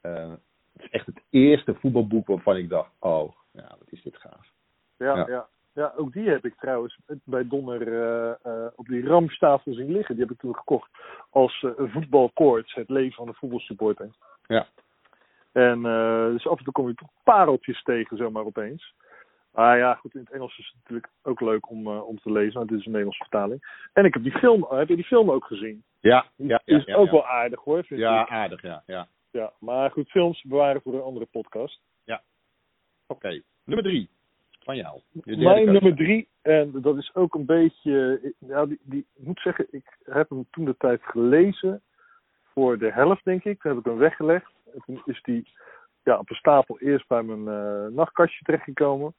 eh, 0.00 0.30
het 0.72 0.82
is 0.82 0.90
echt 0.90 1.06
het 1.06 1.22
eerste 1.30 1.74
voetbalboek 1.74 2.26
waarvan 2.26 2.56
ik 2.56 2.68
dacht, 2.68 2.90
oh, 2.98 3.32
ja, 3.52 3.68
wat 3.78 3.90
is 3.90 4.02
dit 4.02 4.16
gaaf. 4.16 4.52
Ja, 4.96 5.16
Ja. 5.16 5.26
ja. 5.28 5.48
ja. 5.72 5.92
ook 5.96 6.12
die 6.12 6.28
heb 6.28 6.44
ik 6.44 6.54
trouwens 6.54 6.98
bij 7.24 7.48
Donner 7.48 7.88
eh, 7.88 8.34
eh, 8.42 8.72
op 8.76 8.86
die 8.86 9.06
ramstafel 9.06 9.74
zien 9.74 9.92
liggen. 9.92 10.14
Die 10.14 10.24
heb 10.24 10.34
ik 10.34 10.40
toen 10.40 10.56
gekocht 10.56 10.90
als 11.30 11.66
voetbalkoorts, 11.76 12.74
het 12.74 12.88
leven 12.88 13.14
van 13.14 13.26
de 13.26 13.34
voetbalsupporter. 13.34 14.10
Ja. 14.46 14.66
En 15.52 15.82
dus 16.32 16.46
af 16.46 16.58
en 16.58 16.64
toe 16.64 16.72
kom 16.72 16.88
je 16.88 16.94
toch 16.94 17.08
pareltjes 17.22 17.82
tegen, 17.82 18.16
zomaar 18.16 18.44
opeens. 18.44 18.94
Maar 19.52 19.78
ja, 19.78 19.94
goed, 19.94 20.14
in 20.14 20.20
het 20.20 20.30
Engels 20.30 20.58
is 20.58 20.66
het 20.66 20.74
natuurlijk 20.74 21.12
ook 21.22 21.40
leuk 21.40 21.70
om, 21.70 21.86
eh, 21.86 22.08
om 22.08 22.20
te 22.20 22.32
lezen, 22.32 22.54
want 22.58 22.70
het 22.70 22.78
is 22.78 22.84
een 22.84 22.90
Nederlandse 22.90 23.24
vertaling. 23.28 23.88
En 23.92 24.04
ik 24.04 24.14
heb 24.14 24.22
die 24.22 24.38
film, 24.38 24.66
heb 24.68 24.88
je 24.88 24.96
die 24.96 25.04
film 25.04 25.30
ook 25.30 25.44
gezien? 25.44 25.82
Ja, 26.00 26.26
ja, 26.36 26.60
ja. 26.64 26.76
is 26.76 26.84
ja, 26.84 26.94
ook 26.94 27.06
ja. 27.06 27.12
wel 27.12 27.26
aardig 27.26 27.60
hoor, 27.60 27.84
vind 27.84 28.00
Ja, 28.00 28.22
ik. 28.22 28.28
aardig, 28.28 28.62
ja, 28.62 28.82
ja. 28.86 29.08
Ja, 29.30 29.52
maar 29.58 29.90
goed, 29.90 30.10
films 30.10 30.42
bewaren 30.42 30.82
voor 30.82 30.94
een 30.94 31.02
andere 31.02 31.26
podcast. 31.26 31.80
Oké, 33.12 33.42
nummer 33.64 33.84
drie 33.84 34.08
van 34.58 34.76
jou. 34.76 35.00
Mijn 35.12 35.72
nummer 35.72 35.94
drie, 35.94 36.28
en 36.42 36.70
dat 36.80 36.96
is 36.96 37.14
ook 37.14 37.34
een 37.34 37.46
beetje. 37.46 38.20
Ja, 38.38 38.66
die, 38.66 38.78
die, 38.82 39.06
ik 39.14 39.26
moet 39.26 39.40
zeggen, 39.40 39.66
ik 39.70 39.96
heb 40.04 40.28
hem 40.28 40.46
toen 40.50 40.64
de 40.64 40.76
tijd 40.78 41.00
gelezen. 41.02 41.82
Voor 42.52 42.78
de 42.78 42.92
helft, 42.92 43.24
denk 43.24 43.44
ik. 43.44 43.60
Toen 43.60 43.70
heb 43.70 43.80
ik 43.80 43.86
hem 43.86 43.96
weggelegd. 43.96 44.52
En 44.74 44.82
toen 44.86 45.02
is 45.04 45.22
die 45.22 45.48
ja, 46.02 46.18
op 46.18 46.30
een 46.30 46.36
stapel 46.36 46.80
eerst 46.80 47.08
bij 47.08 47.22
mijn 47.22 47.48
eh, 47.48 47.94
nachtkastje 47.94 48.44
terechtgekomen. 48.44 49.14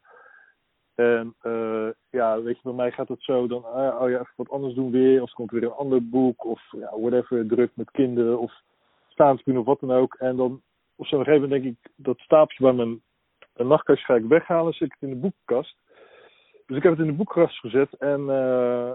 En 0.96 1.36
eh, 1.42 1.88
ja, 2.10 2.42
weet 2.42 2.56
je, 2.56 2.62
bij 2.64 2.74
mij 2.74 2.92
gaat 2.92 3.08
het 3.08 3.24
zo 3.24 3.48
dan, 3.48 3.66
ah, 3.66 4.02
oh 4.02 4.10
ja, 4.10 4.20
even 4.20 4.34
wat 4.36 4.50
anders 4.50 4.74
doen 4.74 4.92
weer. 4.92 5.22
Of 5.22 5.30
er 5.30 5.36
komt 5.36 5.52
weer 5.52 5.64
een 5.64 5.72
ander 5.72 6.10
boek. 6.10 6.46
Of 6.46 6.62
ja, 6.72 7.00
whatever, 7.00 7.48
druk 7.48 7.72
met 7.74 7.92
kinderen. 7.92 8.40
Of 8.40 8.54
staansbeen 9.08 9.58
of 9.58 9.66
wat 9.66 9.80
dan 9.80 9.92
ook. 9.92 10.16
En 10.16 10.36
dan 10.36 10.62
op 10.96 11.06
zo'n 11.06 11.24
gegeven 11.24 11.42
moment 11.42 11.64
denk 11.64 11.76
ik, 11.76 11.92
dat 11.96 12.20
stapeltje 12.20 12.64
bij 12.64 12.74
mijn 12.74 13.02
een 13.54 13.68
nachtkastje 13.68 14.06
ga 14.06 14.16
ik 14.16 14.26
weghalen, 14.26 14.74
zet 14.74 14.88
ik 14.88 14.96
het 15.00 15.10
in 15.10 15.16
de 15.16 15.22
boekenkast. 15.22 15.78
Dus 16.66 16.78
ik 16.78 16.84
heb 16.84 16.92
het 16.92 17.02
in 17.02 17.08
de 17.08 17.18
boekenkast 17.18 17.60
gezet 17.60 17.94
en, 17.94 18.30
eh 18.30 18.92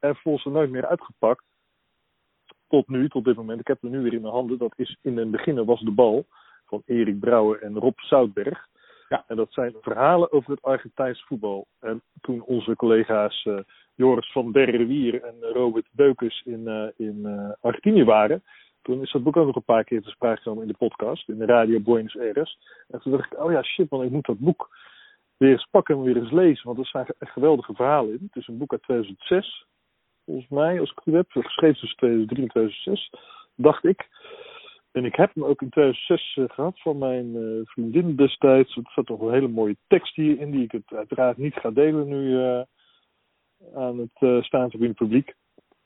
en 0.00 0.16
nooit 0.44 0.70
meer 0.70 0.86
uitgepakt. 0.86 1.44
Tot 2.68 2.88
nu, 2.88 3.08
tot 3.08 3.24
dit 3.24 3.36
moment. 3.36 3.60
Ik 3.60 3.66
heb 3.66 3.80
het 3.80 3.90
nu 3.90 4.00
weer 4.00 4.12
in 4.12 4.20
mijn 4.20 4.32
handen. 4.32 4.58
Dat 4.58 4.72
is 4.76 4.98
in 5.02 5.16
het 5.16 5.30
begin 5.30 5.64
was 5.64 5.80
de 5.80 5.90
bal 5.90 6.26
van 6.66 6.82
Erik 6.86 7.20
Brouwer 7.20 7.62
en 7.62 7.78
Rob 7.78 7.98
Zoutberg. 7.98 8.68
Ja. 9.12 9.24
En 9.26 9.36
dat 9.36 9.52
zijn 9.52 9.74
verhalen 9.80 10.32
over 10.32 10.50
het 10.50 10.62
Argentijns 10.62 11.24
voetbal. 11.26 11.66
En 11.80 12.02
toen 12.20 12.42
onze 12.42 12.76
collega's 12.76 13.44
eh, 13.44 13.58
Joris 13.94 14.32
van 14.32 14.52
der 14.52 14.86
Wier 14.86 15.22
en 15.22 15.34
Robert 15.40 15.86
Beukers 15.90 16.42
in, 16.44 16.68
eh, 16.68 17.06
in 17.06 17.26
eh, 17.26 17.50
Argentinië 17.60 18.04
waren, 18.04 18.42
toen 18.82 19.02
is 19.02 19.12
dat 19.12 19.22
boek 19.22 19.36
ook 19.36 19.46
nog 19.46 19.56
een 19.56 19.64
paar 19.64 19.84
keer 19.84 20.02
te 20.02 20.10
sprake 20.10 20.36
gekomen 20.36 20.62
in 20.62 20.68
de 20.68 20.76
podcast, 20.78 21.28
in 21.28 21.38
de 21.38 21.44
radio 21.44 21.80
Buenos 21.80 22.18
Aires. 22.18 22.58
En 22.88 23.00
toen 23.00 23.12
dacht 23.12 23.32
ik, 23.32 23.38
oh 23.38 23.52
ja, 23.52 23.62
shit, 23.62 23.90
man, 23.90 24.02
ik 24.02 24.10
moet 24.10 24.26
dat 24.26 24.38
boek 24.38 24.68
weer 25.36 25.50
eens 25.50 25.68
pakken 25.70 25.94
en 25.94 26.02
weer 26.02 26.16
eens 26.16 26.30
lezen. 26.30 26.66
Want 26.66 26.78
er 26.78 26.86
zijn 26.86 27.06
echt 27.18 27.32
geweldige 27.32 27.74
verhalen 27.74 28.12
in. 28.12 28.26
Het 28.26 28.36
is 28.36 28.48
een 28.48 28.58
boek 28.58 28.72
uit 28.72 28.82
2006, 28.82 29.66
volgens 30.24 30.48
mij, 30.48 30.80
als 30.80 30.90
ik 30.90 30.94
het 30.94 31.04
goed 31.04 31.14
heb. 31.14 31.30
Geschreven 31.30 31.80
tussen 31.80 31.98
2003 31.98 32.42
en 32.42 32.48
2006, 32.48 33.10
dacht 33.54 33.84
ik. 33.84 34.08
En 34.92 35.04
ik 35.04 35.14
heb 35.14 35.34
hem 35.34 35.44
ook 35.44 35.62
in 35.62 35.68
2006 35.70 36.36
eh, 36.36 36.44
gehad 36.54 36.80
van 36.80 36.98
mijn 36.98 37.36
eh, 37.36 37.42
vriendin 37.64 38.16
destijds. 38.16 38.76
Er 38.76 38.82
zat 38.94 39.06
toch 39.06 39.20
een 39.20 39.32
hele 39.32 39.48
mooie 39.48 39.76
tekst 39.86 40.14
hierin, 40.16 40.50
die 40.50 40.62
ik 40.62 40.72
het 40.72 40.92
uiteraard 40.94 41.36
niet 41.36 41.54
ga 41.54 41.70
delen 41.70 42.08
nu 42.08 42.38
eh, 42.42 42.60
aan 43.74 43.98
het 43.98 44.44
staan 44.44 44.70
in 44.70 44.82
het 44.82 44.96
publiek. 44.96 45.34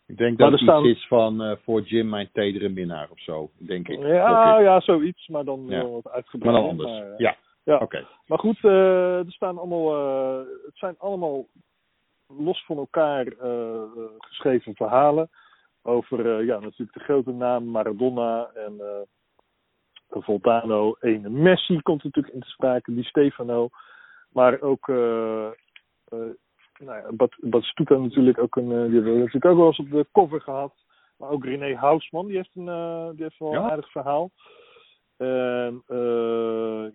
Ik 0.07 0.17
denk 0.17 0.39
Maar 0.39 0.51
dat 0.51 0.61
het 0.61 0.69
staan- 0.69 0.85
iets 0.85 0.99
is 1.01 1.07
van 1.07 1.59
voor 1.63 1.81
Jim 1.81 2.09
mijn 2.09 2.29
tedere 2.33 2.69
minnaar 2.69 3.11
of 3.11 3.21
zo, 3.21 3.51
denk 3.59 3.89
ik. 3.89 3.99
Ja, 4.01 4.57
ik. 4.59 4.65
ja, 4.65 4.81
zoiets, 4.81 5.29
maar 5.29 5.45
dan 5.45 5.65
Ja. 5.69 5.87
wat 5.87 6.05
Maar 6.05 6.13
uitgebreider. 6.13 6.61
dan 6.63 6.71
anders. 6.71 6.91
Maar, 6.91 7.15
ja, 7.21 7.37
ja. 7.63 7.79
oké. 7.79 8.07
Maar 8.27 8.39
goed, 8.39 8.65
er 8.65 9.25
staan 9.33 9.59
allemaal, 9.59 9.91
het 10.67 10.77
zijn 10.77 10.95
allemaal 10.99 11.47
los 12.27 12.65
van 12.65 12.77
elkaar 12.77 13.27
geschreven 14.19 14.75
verhalen 14.75 15.29
over 15.87 16.39
eh, 16.39 16.47
ja, 16.47 16.59
natuurlijk 16.59 16.93
de 16.93 17.05
grote 17.05 17.33
namen 17.33 17.71
Maradona 17.71 18.51
en 18.55 18.81
eh 18.81 19.03
Voltano. 20.09 20.97
Een 21.01 21.43
Messi 21.43 21.83
komt 21.83 22.05
natuurlijk 22.05 22.35
in 22.35 22.41
te 22.41 22.49
sprake, 22.49 22.95
die 22.95 23.05
Stefano. 23.05 23.69
Maar 24.33 24.61
ook 24.61 24.89
eh, 24.89 25.49
nou 26.79 26.99
ja, 27.01 27.13
Bad, 27.41 27.71
natuurlijk 27.89 28.39
ook 28.39 28.57
een, 28.57 28.69
die 28.69 28.95
hebben 28.95 29.13
we 29.13 29.19
natuurlijk 29.19 29.45
ook 29.45 29.57
wel 29.57 29.67
eens 29.67 29.79
op 29.79 29.91
de 29.91 30.07
cover 30.13 30.41
gehad. 30.41 30.75
Maar 31.19 31.31
ook 31.31 31.45
René 31.45 31.75
Hausman, 31.75 32.27
die 32.27 32.37
heeft, 32.37 32.51
een, 32.55 32.65
die 33.15 33.23
heeft 33.23 33.39
wel 33.39 33.55
een 33.55 33.71
aardig 33.71 33.91
verhaal. 33.91 34.31
En 35.17 35.83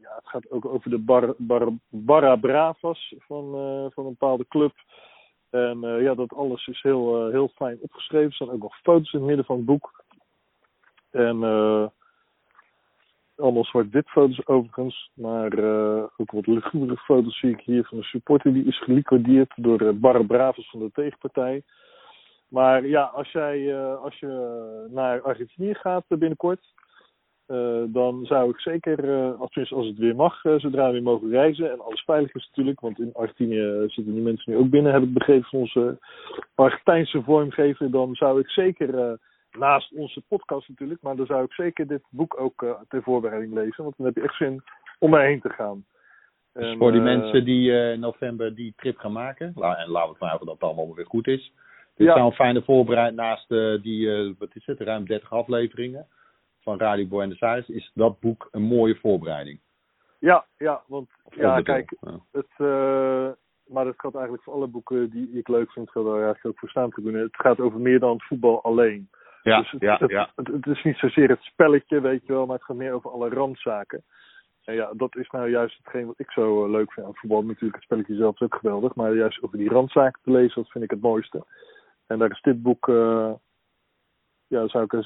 ja, 0.01 0.15
het 0.15 0.27
gaat 0.27 0.51
ook 0.51 0.65
over 0.65 0.89
de 0.89 0.99
Bar, 0.99 1.33
Bar, 1.37 1.69
Barra 1.89 2.35
Bravas 2.35 3.15
van, 3.17 3.51
van 3.93 4.05
een 4.05 4.15
bepaalde 4.17 4.45
club. 4.47 4.73
En 5.51 5.79
ja, 5.79 6.15
dat 6.15 6.33
alles 6.33 6.67
is 6.67 6.81
heel, 6.81 7.29
heel 7.29 7.47
fijn 7.55 7.77
opgeschreven. 7.81 8.27
Er 8.27 8.33
staan 8.33 8.51
ook 8.51 8.61
nog 8.61 8.77
foto's 8.77 9.13
in 9.13 9.19
het 9.19 9.27
midden 9.27 9.45
van 9.45 9.55
het 9.55 9.65
boek. 9.65 10.03
En 11.11 11.43
allemaal 13.41 13.65
zwart-wit 13.65 14.09
foto's 14.09 14.47
overigens. 14.47 15.11
Maar 15.13 15.53
uh, 15.53 16.03
ook 16.17 16.31
wat 16.31 16.47
lugubere 16.47 16.97
foto's 16.97 17.39
zie 17.39 17.49
ik 17.49 17.61
hier 17.61 17.83
van 17.83 17.97
een 17.97 18.03
supporter 18.03 18.53
die 18.53 18.65
is 18.65 18.83
geliquideerd 18.83 19.53
door 19.55 19.95
Barre 19.95 20.25
Bravos 20.25 20.69
van 20.69 20.79
de 20.79 20.91
tegenpartij. 20.93 21.63
Maar 22.47 22.87
ja, 22.87 23.03
als, 23.03 23.31
jij, 23.31 23.75
als 23.77 24.19
je 24.19 24.87
naar 24.89 25.21
Argentinië 25.21 25.73
gaat 25.73 26.03
binnenkort, 26.07 26.73
dan 27.87 28.25
zou 28.25 28.49
ik 28.49 28.59
zeker, 28.59 29.13
als, 29.33 29.73
als 29.73 29.87
het 29.87 29.97
weer 29.97 30.15
mag, 30.15 30.41
zodra 30.41 30.85
we 30.85 30.91
weer 30.91 31.03
mogen 31.03 31.29
reizen 31.29 31.71
en 31.71 31.79
alles 31.79 32.01
veilig 32.01 32.33
is 32.33 32.47
natuurlijk, 32.47 32.79
want 32.79 32.99
in 32.99 33.13
Argentinië 33.13 33.83
zitten 33.87 34.13
die 34.13 34.23
mensen 34.23 34.51
nu 34.51 34.57
ook 34.57 34.69
binnen, 34.69 34.93
heb 34.93 35.03
ik 35.03 35.13
begrepen 35.13 35.49
van 35.49 35.59
onze 35.59 35.99
Argentijnse 36.55 37.21
vormgever, 37.21 37.91
dan 37.91 38.15
zou 38.15 38.39
ik 38.39 38.49
zeker 38.49 39.19
naast 39.57 39.93
onze 39.93 40.21
podcast 40.27 40.69
natuurlijk. 40.69 41.01
Maar 41.01 41.15
dan 41.15 41.25
zou 41.25 41.43
ik 41.43 41.53
zeker 41.53 41.87
dit 41.87 42.01
boek 42.09 42.39
ook 42.39 42.61
uh, 42.61 42.71
ter 42.87 43.03
voorbereiding 43.03 43.53
lezen. 43.53 43.83
Want 43.83 43.97
dan 43.97 44.05
heb 44.05 44.15
je 44.15 44.21
echt 44.21 44.35
zin 44.35 44.63
om 44.99 45.13
erheen 45.13 45.41
te 45.41 45.49
gaan. 45.49 45.85
Dus 46.53 46.75
voor 46.77 46.91
die 46.91 46.99
uh, 46.99 47.05
mensen 47.05 47.45
die 47.45 47.71
in 47.71 47.95
uh, 47.95 47.97
november 47.97 48.55
die 48.55 48.73
trip 48.75 48.97
gaan 48.97 49.11
maken. 49.11 49.53
en 49.55 49.89
laten 49.89 50.11
we 50.11 50.17
vanuit 50.17 50.39
dat 50.39 50.53
het 50.53 50.61
allemaal 50.63 50.95
weer 50.95 51.05
goed 51.05 51.27
is. 51.27 51.53
Dit 51.95 52.07
ja. 52.07 52.13
zou 52.13 52.25
een 52.25 52.35
fijne 52.35 52.61
voorbereiding 52.61 53.17
naast 53.17 53.49
die, 53.83 54.35
wat 54.39 54.49
is 54.53 54.65
het, 54.65 54.79
ruim 54.79 55.05
30 55.05 55.31
afleveringen 55.31 56.07
van 56.61 56.79
Radio 56.79 57.05
Buenos 57.07 57.41
Aires. 57.41 57.69
Is 57.69 57.91
dat 57.93 58.19
boek 58.19 58.47
een 58.51 58.61
mooie 58.61 58.95
voorbereiding. 58.95 59.59
Ja, 60.19 60.45
ja 60.57 60.83
want 60.87 61.09
ja, 61.29 61.61
kijk, 61.61 61.95
ja. 61.99 62.19
het, 62.31 62.57
maar 63.71 63.85
dat 63.85 63.93
gaat 63.99 64.13
eigenlijk 64.13 64.43
voor 64.43 64.53
alle 64.53 64.67
boeken 64.67 65.09
die 65.09 65.37
ik 65.37 65.47
leuk 65.47 65.71
vind, 65.71 65.91
gaat 65.91 66.05
er 66.05 66.13
eigenlijk 66.13 66.45
ook 66.45 66.59
voor 66.59 66.69
staan 66.69 66.89
te 66.89 67.01
doen. 67.01 67.13
Het 67.13 67.35
gaat 67.35 67.59
over 67.59 67.79
meer 67.79 67.99
dan 67.99 68.11
het 68.11 68.23
voetbal 68.23 68.63
alleen. 68.63 69.09
Ja, 69.43 69.59
dus 69.59 69.71
het, 69.71 69.81
ja, 69.81 69.97
het, 69.97 70.09
ja. 70.09 70.31
Het, 70.35 70.47
het, 70.47 70.67
is 70.67 70.83
niet 70.83 70.97
zozeer 70.97 71.29
het 71.29 71.41
spelletje, 71.41 72.01
weet 72.01 72.25
je 72.25 72.33
wel, 72.33 72.45
maar 72.45 72.55
het 72.55 72.65
gaat 72.65 72.77
meer 72.77 72.93
over 72.93 73.11
alle 73.11 73.29
randzaken. 73.29 74.03
En 74.63 74.75
ja, 74.75 74.93
dat 74.93 75.15
is 75.15 75.29
nou 75.29 75.49
juist 75.49 75.77
hetgeen 75.77 76.05
wat 76.05 76.19
ik 76.19 76.31
zo 76.31 76.65
uh, 76.65 76.71
leuk 76.71 76.93
vind 76.93 77.05
aan 77.05 77.15
voetbal. 77.15 77.41
Natuurlijk, 77.41 77.75
het 77.75 77.83
spelletje 77.83 78.15
zelf 78.15 78.33
is 78.33 78.41
ook 78.41 78.55
geweldig, 78.55 78.95
maar 78.95 79.15
juist 79.15 79.43
over 79.43 79.57
die 79.57 79.69
randzaken 79.69 80.21
te 80.23 80.31
lezen, 80.31 80.61
dat 80.61 80.71
vind 80.71 80.83
ik 80.83 80.91
het 80.91 81.01
mooiste. 81.01 81.45
En 82.07 82.19
daar 82.19 82.31
is 82.31 82.41
dit 82.41 82.61
boek, 82.61 82.87
uh, 82.87 83.31
ja, 84.51 84.67
zou 84.67 84.83
ik, 84.83 85.03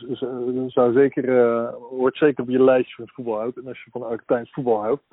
zou 0.67 0.93
zeker, 0.93 1.23
uh, 1.23 1.73
hoort 1.73 2.17
zeker 2.17 2.43
op 2.43 2.49
je 2.49 2.63
lijstje 2.63 2.95
van 2.95 3.03
het 3.03 3.13
voetbal 3.13 3.37
houdt. 3.37 3.57
En 3.57 3.67
als 3.67 3.83
je 3.83 3.91
van 3.91 4.03
Argentijns 4.03 4.51
voetbal 4.51 4.81
houdt, 4.81 5.03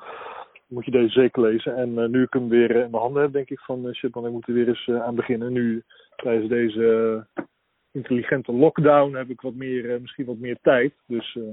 moet 0.66 0.84
je 0.84 0.90
deze 0.90 1.12
zeker 1.12 1.42
lezen. 1.42 1.76
En 1.76 2.10
nu 2.10 2.22
ik 2.22 2.32
hem 2.32 2.48
weer 2.48 2.70
in 2.70 2.90
mijn 2.90 3.02
handen 3.02 3.22
heb, 3.22 3.32
denk 3.32 3.50
ik 3.50 3.60
van 3.60 3.94
shit, 3.94 4.14
man, 4.14 4.26
ik 4.26 4.32
moet 4.32 4.48
er 4.48 4.54
weer 4.54 4.68
eens 4.68 4.88
aan 4.88 5.14
beginnen. 5.14 5.52
Nu 5.52 5.82
tijdens 6.16 6.48
deze 6.48 7.26
intelligente 7.92 8.52
lockdown 8.52 9.14
heb 9.14 9.30
ik 9.30 9.40
wat 9.40 9.54
meer, 9.54 9.84
uh, 9.84 10.00
misschien 10.00 10.24
wat 10.24 10.38
meer 10.38 10.58
tijd. 10.62 10.94
Dus 11.06 11.34
uh, 11.34 11.44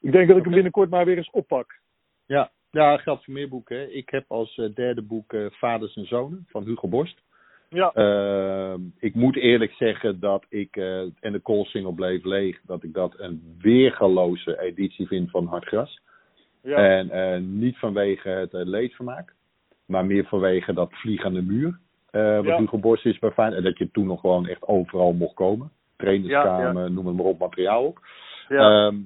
ik 0.00 0.12
denk 0.12 0.28
dat 0.28 0.36
ik 0.36 0.44
hem 0.44 0.52
binnenkort 0.52 0.90
maar 0.90 1.04
weer 1.04 1.16
eens 1.16 1.30
oppak. 1.30 1.80
Ja, 2.26 2.50
ja 2.70 2.96
geldt 2.96 3.24
voor 3.24 3.34
meer 3.34 3.48
boeken. 3.48 3.96
Ik 3.96 4.08
heb 4.08 4.24
als 4.28 4.56
uh, 4.56 4.74
derde 4.74 5.02
boek 5.02 5.34
Vaders 5.50 5.96
en 5.96 6.06
Zonen 6.06 6.46
van 6.48 6.64
Hugo 6.64 6.88
Borst. 6.88 7.20
Ja. 7.72 7.92
Ehm, 7.92 8.80
ik 8.98 9.14
moet 9.14 9.36
eerlijk 9.36 9.72
zeggen 9.72 10.20
dat 10.20 10.44
ik, 10.48 10.76
en 11.20 11.32
de 11.32 11.40
koolsingel 11.42 11.92
bleef 11.92 12.24
leeg, 12.24 12.60
dat 12.66 12.82
ik 12.82 12.92
dat 12.92 13.14
een 13.16 13.56
weergaloze 13.58 14.60
editie 14.60 15.06
vind 15.06 15.30
van 15.30 15.46
Hartgras. 15.46 16.00
Ja. 16.62 16.76
En 16.76 17.58
niet 17.58 17.78
vanwege 17.78 18.28
het 18.28 18.52
leedvermaak, 18.52 19.34
maar 19.86 20.06
meer 20.06 20.24
vanwege 20.24 20.72
dat 20.72 20.92
vlieg 20.92 21.24
aan 21.24 21.34
de 21.34 21.42
muur. 21.42 21.78
Uh, 22.12 22.36
wat 22.36 22.44
Ja. 22.44 22.58
Hugo 22.58 22.78
Borst 22.78 23.06
is 23.06 23.18
bij 23.18 23.30
Feyenoord. 23.30 23.58
En 23.58 23.64
dat 23.64 23.78
je 23.78 23.90
toen 23.90 24.06
nog 24.06 24.20
gewoon 24.20 24.46
echt 24.46 24.66
overal 24.66 25.12
mocht 25.12 25.34
komen. 25.34 25.70
Trainerskamer, 25.96 26.82
Ja, 26.82 26.88
noem 26.88 27.06
het 27.06 27.16
maar 27.16 27.24
op, 27.26 27.38
materiaal 27.38 27.84
ook. 27.84 28.02
Ja. 28.48 28.86
Ehm, 28.86 28.96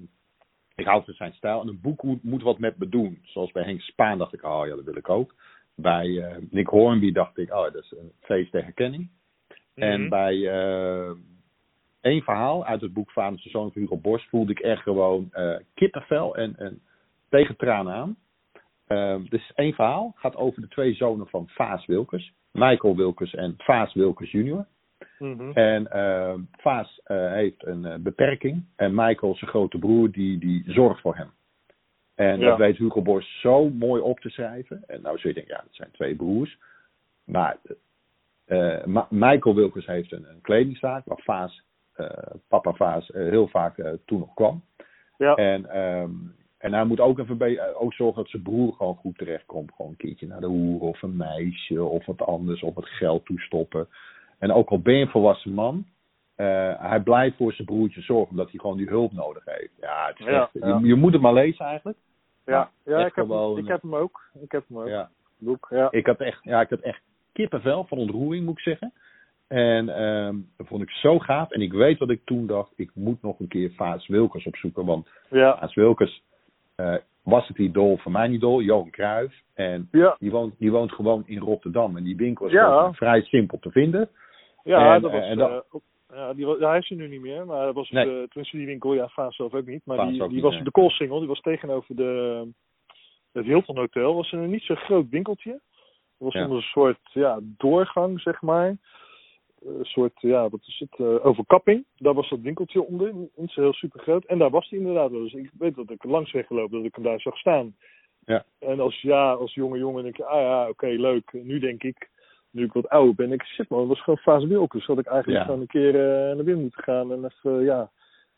ik 0.74 0.86
hou 0.86 1.04
van 1.04 1.14
zijn 1.14 1.32
stijl. 1.32 1.60
En 1.60 1.68
een 1.68 1.80
boek 1.82 2.02
moet, 2.02 2.22
moet 2.22 2.42
wat 2.42 2.58
met 2.58 2.78
me 2.78 2.88
doen. 2.88 3.18
Zoals 3.22 3.52
bij 3.52 3.62
Henk 3.62 3.80
Spaan 3.80 4.18
dacht 4.18 4.32
ik, 4.32 4.44
oh 4.44 4.66
ja, 4.66 4.74
dat 4.74 4.84
wil 4.84 4.96
ik 4.96 5.08
ook. 5.08 5.34
Bij 5.76 6.38
Nick 6.50 6.66
Hornby 6.66 7.12
dacht 7.12 7.38
ik, 7.38 7.52
oh, 7.52 7.62
dat 7.62 7.74
is 7.82 7.94
een 7.98 8.12
feest 8.20 8.52
der 8.52 8.62
herkenning. 8.62 9.08
En 9.74 10.00
Mhm. 10.00 10.08
bij 10.08 10.48
eh 10.48 11.10
één 12.00 12.22
verhaal 12.22 12.64
uit 12.64 12.80
het 12.80 12.92
boek 12.92 13.10
Vaders 13.10 13.44
en 13.44 13.50
Zoon 13.50 13.72
van 13.72 13.82
Hugo 13.82 13.96
Borst 13.96 14.28
voelde 14.28 14.52
ik 14.52 14.58
echt 14.58 14.82
gewoon 14.82 15.28
eh 15.32 15.56
kippenvel 15.74 16.36
en, 16.36 16.56
en 16.56 16.80
tegen 17.28 17.56
tranen 17.56 17.92
aan. 17.94 18.16
Ehm, 18.86 19.24
dus 19.28 19.52
één 19.54 19.74
verhaal 19.74 20.12
gaat 20.16 20.36
over 20.36 20.60
de 20.62 20.68
twee 20.68 20.94
zonen 20.94 21.26
van 21.26 21.48
Vaas 21.48 21.86
Wilkes. 21.86 22.32
Michael 22.52 22.96
Wilkes 22.96 23.34
en 23.34 23.54
Vaas 23.56 23.94
Wilkes 23.94 24.30
junior. 24.30 24.66
Mhm. 25.18 25.50
En 25.50 25.90
ehm 25.90 26.40
Vaas 26.52 27.00
eh, 27.04 27.32
heeft 27.32 27.66
een 27.66 28.02
beperking. 28.02 28.64
En 28.76 28.94
Michael, 28.94 29.34
zijn 29.34 29.50
grote 29.50 29.78
broer, 29.78 30.10
die, 30.10 30.38
die 30.38 30.62
zorgt 30.66 31.00
voor 31.00 31.16
hem. 31.16 31.30
En 32.16 32.38
Ja. 32.40 32.48
dat 32.48 32.58
weet 32.58 32.76
Hugo 32.76 33.02
Borst 33.02 33.40
zo 33.40 33.70
mooi 33.70 34.02
op 34.02 34.20
te 34.20 34.28
schrijven. 34.30 34.82
En 34.86 35.02
nou 35.02 35.18
zul 35.18 35.28
je 35.30 35.36
denken, 35.36 35.54
ja, 35.54 35.62
dat 35.62 35.74
zijn 35.74 35.90
twee 35.90 36.14
broers. 36.14 36.58
Maar 37.24 37.56
eh, 38.44 38.84
Ma- 38.84 39.06
Michael 39.10 39.54
Wilkes 39.54 39.86
heeft 39.86 40.12
een, 40.12 40.28
een 40.28 40.40
kledingzaak 40.40 41.04
waar 41.04 41.20
Vaas, 41.22 41.62
eh, 41.92 42.08
papa 42.48 42.72
Vaas 42.72 43.10
eh, 43.10 43.28
heel 43.28 43.48
vaak 43.48 43.76
toen 44.04 44.18
nog 44.18 44.34
kwam. 44.34 44.62
Ja. 45.18 45.34
En, 45.34 45.70
ehm, 45.70 46.10
en 46.58 46.72
hij 46.72 46.84
moet 46.84 47.00
ook 47.00 47.18
even 47.18 47.74
ook 47.76 47.94
zorgen 47.94 48.22
dat 48.22 48.30
zijn 48.30 48.42
broer 48.42 48.72
gewoon 48.72 48.96
goed 48.96 49.18
terechtkomt. 49.18 49.72
Gewoon 49.76 49.90
een 49.90 49.96
keertje 49.96 50.26
naar 50.26 50.40
de 50.40 50.46
hoer 50.46 50.80
of 50.80 51.02
een 51.02 51.16
meisje 51.16 51.82
of 51.82 52.06
wat 52.06 52.22
anders. 52.22 52.62
Of 52.62 52.74
het 52.74 52.88
geld 52.88 53.24
toestoppen. 53.24 53.88
En 54.38 54.52
ook 54.52 54.68
al 54.70 54.80
ben 54.80 54.94
je 54.94 55.04
een 55.04 55.10
volwassen 55.10 55.52
man. 55.52 55.86
Eh, 56.36 56.72
hij 56.90 57.00
blijft 57.00 57.36
voor 57.36 57.52
zijn 57.52 57.66
broertje 57.66 58.00
zorgen 58.00 58.30
omdat 58.30 58.50
hij 58.50 58.60
gewoon 58.60 58.76
die 58.76 58.88
hulp 58.88 59.12
nodig 59.12 59.44
heeft. 59.44 59.72
Ja, 59.80 60.06
het 60.06 60.18
is 60.18 60.24
Ja, 60.26 60.40
echt, 60.42 60.50
ja. 60.52 60.78
Je, 60.78 60.86
je 60.86 60.94
moet 60.94 61.12
het 61.12 61.22
maar 61.22 61.32
lezen 61.32 61.64
eigenlijk. 61.64 61.98
Ja, 62.44 62.70
ja 62.84 62.96
ik, 62.98 63.14
heb, 63.14 63.24
gewoon- 63.26 63.58
ik 63.58 63.66
heb 63.68 63.82
hem 63.82 63.94
ook. 63.94 64.22
Ik 64.40 64.52
heb 64.52 64.64
hem 64.68 64.78
ook. 64.78 64.88
Ja. 64.88 65.10
Boek, 65.38 65.66
ja. 65.70 65.88
Ik 65.90 66.06
had 66.06 66.20
echt, 66.20 66.38
ja, 66.44 66.60
ik 66.60 66.68
had 66.70 66.80
echt 66.80 67.00
kippenvel 67.32 67.84
van 67.84 67.98
ontroering, 67.98 68.44
moet 68.44 68.56
ik 68.58 68.62
zeggen. 68.64 68.92
En 69.48 69.88
ehm, 69.88 70.36
dat 70.56 70.66
vond 70.66 70.82
ik 70.82 70.90
zo 70.90 71.18
gaaf. 71.18 71.50
En 71.50 71.60
ik 71.60 71.72
weet 71.72 71.98
wat 71.98 72.10
ik 72.10 72.20
toen 72.24 72.46
dacht. 72.46 72.72
Ik 72.76 72.90
moet 72.94 73.22
nog 73.22 73.40
een 73.40 73.48
keer 73.48 73.72
Vaas 73.76 74.06
Wilkers 74.06 74.46
opzoeken. 74.46 74.84
Want 74.86 75.08
Ja. 75.30 75.58
Vaas 75.58 75.74
Wilkers 75.74 76.22
eh, 76.74 76.94
was 77.22 77.48
het 77.48 77.58
idool 77.58 77.96
van 77.96 78.12
mijn 78.12 78.32
idool, 78.32 78.60
Johan 78.62 78.90
Cruijff. 78.90 79.42
En 79.54 79.88
Ja. 79.92 80.16
die 80.18 80.30
woont, 80.30 80.54
die 80.58 80.70
woont 80.70 80.92
gewoon 80.92 81.22
in 81.26 81.38
Rotterdam. 81.38 81.96
En 81.96 82.02
die 82.04 82.16
winkel 82.16 82.46
is 82.46 82.52
Ja. 82.52 82.76
gewoon 82.76 82.94
vrij 82.94 83.20
simpel 83.22 83.58
te 83.58 83.70
vinden. 83.70 84.08
Ja, 84.64 84.94
En, 84.94 85.02
dat 85.02 85.10
was. 85.12 85.20
eh, 85.20 85.30
en 85.30 85.38
dat- 85.38 85.50
eh, 85.50 85.56
op- 85.74 85.82
ja, 86.08 86.34
die, 86.34 86.46
wa- 86.46 86.56
ja, 86.58 86.68
hij 86.68 86.78
is 86.78 86.90
er 86.90 86.96
nu 86.96 87.08
niet 87.08 87.20
meer, 87.20 87.46
maar 87.46 87.64
dat 87.66 87.74
was 87.74 87.90
Nee. 87.90 88.04
de, 88.04 88.24
tenminste 88.28 88.56
die 88.56 88.66
winkel, 88.66 88.94
ja, 88.94 89.08
Vaas 89.08 89.36
zelf 89.36 89.54
ook 89.54 89.66
niet. 89.66 89.80
Maar 89.84 89.96
Vaas 89.96 90.08
die, 90.10 90.18
die 90.22 90.28
niet, 90.28 90.42
was 90.42 90.54
nee. 90.54 90.62
de 90.62 90.70
Koolsingel, 90.70 91.18
die 91.18 91.28
was 91.28 91.40
tegenover 91.40 91.96
de, 91.96 92.46
het 93.32 93.44
Hilton 93.44 93.76
Hotel. 93.76 94.14
was 94.14 94.32
een 94.32 94.50
niet 94.50 94.62
zo 94.62 94.74
groot 94.74 95.08
winkeltje. 95.08 95.50
Het 95.52 96.24
was 96.24 96.32
Ja. 96.32 96.42
onder 96.42 96.56
een 96.56 96.62
soort 96.62 96.98
ja, 97.12 97.38
doorgang, 97.42 98.20
zeg 98.20 98.42
maar. 98.42 98.76
Een 99.64 99.84
soort, 99.84 100.20
ja, 100.20 100.48
wat 100.48 100.60
is 100.66 100.78
het, 100.88 101.00
eh, 101.00 101.26
overkapping. 101.26 101.84
Daar 101.96 102.14
was 102.14 102.28
dat 102.28 102.40
winkeltje 102.40 102.82
onder, 102.86 103.12
niet 103.36 103.50
zo 103.50 103.60
heel 103.60 103.72
super 103.72 104.00
groot. 104.00 104.24
En 104.24 104.38
daar 104.38 104.50
was 104.50 104.68
hij 104.68 104.78
inderdaad 104.78 105.10
wel. 105.10 105.20
Dus 105.22 105.32
ik 105.32 105.50
weet 105.58 105.74
dat 105.74 105.90
ik 105.90 106.04
langs 106.04 106.30
ben 106.30 106.44
gelopen, 106.44 106.76
dat 106.76 106.86
ik 106.86 106.94
hem 106.94 107.04
daar 107.04 107.20
zag 107.20 107.38
staan. 107.38 107.76
Ja. 108.24 108.44
En 108.58 108.80
als, 108.80 109.00
ja, 109.00 109.32
als 109.32 109.54
jonge 109.54 109.78
jongen 109.78 110.02
denk 110.02 110.18
ik, 110.18 110.24
ah 110.24 110.40
ja, 110.40 110.68
oké, 110.68 110.86
leuk. 110.86 111.32
Nu 111.32 111.58
denk 111.58 111.82
ik, 111.82 112.10
nu 112.56 112.64
ik 112.64 112.72
wat 112.72 112.88
ouder 112.88 113.14
ben, 113.14 113.28
denk 113.28 113.40
ik, 113.42 113.46
shit 113.48 113.68
man, 113.68 113.78
dat 113.78 113.88
was 113.88 114.02
gewoon 114.02 114.18
fase 114.18 114.46
Wilkes. 114.46 114.86
Dat 114.86 114.98
ik 114.98 115.06
eigenlijk 115.06 115.38
Ja. 115.38 115.44
gewoon 115.44 115.60
een 115.60 115.66
keer 115.66 115.94
eh, 115.94 116.34
naar 116.34 116.44
binnen 116.44 116.60
moeten 116.62 116.82
gaan 116.82 117.12
en 117.12 117.24
even, 117.24 117.64
ja, 117.64 117.90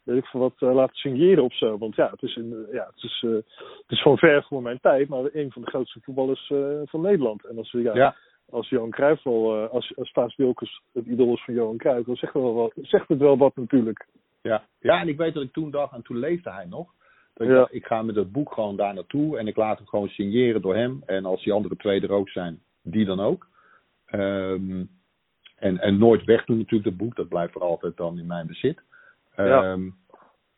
weet 0.03 0.17
ik 0.19 0.25
veel 0.27 0.41
wat 0.41 0.55
eh, 0.59 0.75
laten 0.75 0.97
signeren 0.97 1.45
of 1.45 1.55
zo. 1.57 1.79
Want 1.79 1.95
ja, 1.95 2.11
het 2.11 2.23
is, 2.23 2.37
een, 2.37 2.67
ja, 2.73 2.87
het 2.95 3.03
is, 3.05 3.23
eh, 3.27 3.31
het 3.33 3.89
is 3.89 4.03
van 4.03 4.19
ver 4.19 4.43
voor 4.49 4.63
mijn 4.63 4.81
tijd, 4.81 5.09
maar 5.09 5.25
een 5.33 5.51
van 5.53 5.63
de 5.63 5.71
grootste 5.71 6.01
voetballers 6.03 6.51
eh, 6.51 6.81
van 6.85 7.01
Nederland. 7.01 7.45
En 7.45 7.57
als 7.59 7.73
we, 7.73 7.83
ja, 7.83 7.95
Ja. 7.95 8.15
als 8.51 8.69
Johan 8.69 8.91
Cruijff 8.91 9.27
al, 9.27 9.57
eh, 9.65 9.71
als, 9.71 9.93
als 9.97 10.11
Vaas 10.13 10.37
Wilkes 10.37 10.83
het 10.93 11.07
idool 11.07 11.35
is 11.35 11.45
van 11.45 11.55
Johan 11.55 11.77
Cruijff, 11.77 12.07
dan 12.07 12.17
zegt, 12.17 12.33
het 12.33 12.43
wel 12.43 12.55
wat, 12.55 12.73
zegt 12.83 13.09
het 13.09 13.19
wel 13.19 13.37
wat 13.39 13.57
natuurlijk. 13.57 14.07
Ja. 14.43 14.65
ja, 14.81 15.01
en 15.01 15.09
ik 15.09 15.17
weet 15.17 15.35
dat 15.35 15.43
ik 15.43 15.53
toen 15.53 15.71
dacht, 15.71 15.93
en 15.93 16.03
toen 16.03 16.19
leefde 16.19 16.51
hij 16.51 16.65
nog. 16.65 16.95
Dat 17.35 17.47
ik 17.47 17.53
Ja. 17.53 17.59
dacht, 17.59 17.75
ik 17.75 17.87
ga 17.87 18.03
met 18.03 18.15
het 18.15 18.33
boek 18.33 18.53
gewoon 18.53 18.77
daar 18.77 18.95
naartoe. 18.95 19.39
En 19.39 19.47
ik 19.47 19.57
laat 19.57 19.79
hem 19.79 19.87
gewoon 19.87 20.09
signeren 20.09 20.63
door 20.63 20.75
hem. 20.77 21.03
En 21.07 21.25
als 21.25 21.45
die 21.45 21.53
andere 21.53 21.77
twee 21.77 22.01
er 22.01 22.11
ook 22.13 22.29
zijn, 22.29 22.61
die 22.83 23.05
dan 23.05 23.21
ook. 23.21 23.47
Ehm, 24.11 24.85
en, 25.57 25.79
en 25.79 25.99
nooit 25.99 26.25
wegdoen 26.25 26.57
natuurlijk, 26.59 26.85
dat 26.85 26.97
boek. 26.97 27.17
Dat 27.17 27.29
blijft 27.29 27.53
voor 27.53 27.63
altijd 27.63 27.97
dan 27.97 28.19
in 28.19 28.27
mijn 28.27 28.47
bezit. 28.47 28.81
Ja. 29.37 29.45
Ehm, 29.63 29.91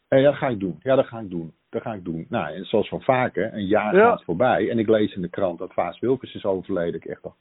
en 0.08 0.20
ja, 0.20 0.30
dat 0.30 0.34
ga 0.34 0.48
ik 0.48 0.60
doen. 0.60 0.80
Ja, 0.82 0.96
dat 0.96 1.06
ga 1.06 1.18
ik 1.18 1.30
doen. 1.30 1.52
Dat 1.68 1.82
ga 1.82 1.92
ik 1.94 2.04
doen. 2.04 2.26
Nou, 2.28 2.54
en 2.54 2.64
zoals 2.64 2.88
van 2.88 3.02
vaker, 3.02 3.54
een 3.54 3.66
jaar 3.66 3.94
Ja. 3.96 4.10
gaat 4.10 4.24
voorbij. 4.24 4.70
En 4.70 4.78
ik 4.78 4.88
lees 4.88 5.14
in 5.14 5.22
de 5.22 5.28
krant 5.28 5.58
dat 5.58 5.72
Vaas 5.72 5.98
Wilkes 5.98 6.34
is 6.34 6.44
overleden. 6.44 6.94
Ik 6.94 7.04
echt 7.04 7.22
dacht, 7.22 7.36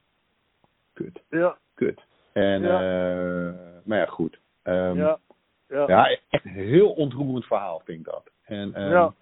kut. 0.93 1.21
Ja. 1.29 1.57
Kut. 1.73 2.01
En, 2.33 2.61
Ja. 2.61 2.79
eh, 2.81 3.53
maar 3.83 3.97
ja, 3.97 4.05
goed. 4.05 4.39
Ehm, 4.63 4.97
ja. 4.97 5.19
Ja. 5.67 6.09
echt 6.29 6.45
een 6.45 6.51
heel 6.51 6.91
ontroerend 6.91 7.45
verhaal 7.45 7.81
vind 7.85 7.99
ik 7.99 8.05
dat. 8.05 8.29
En 8.43 8.71
Ja. 8.75 9.13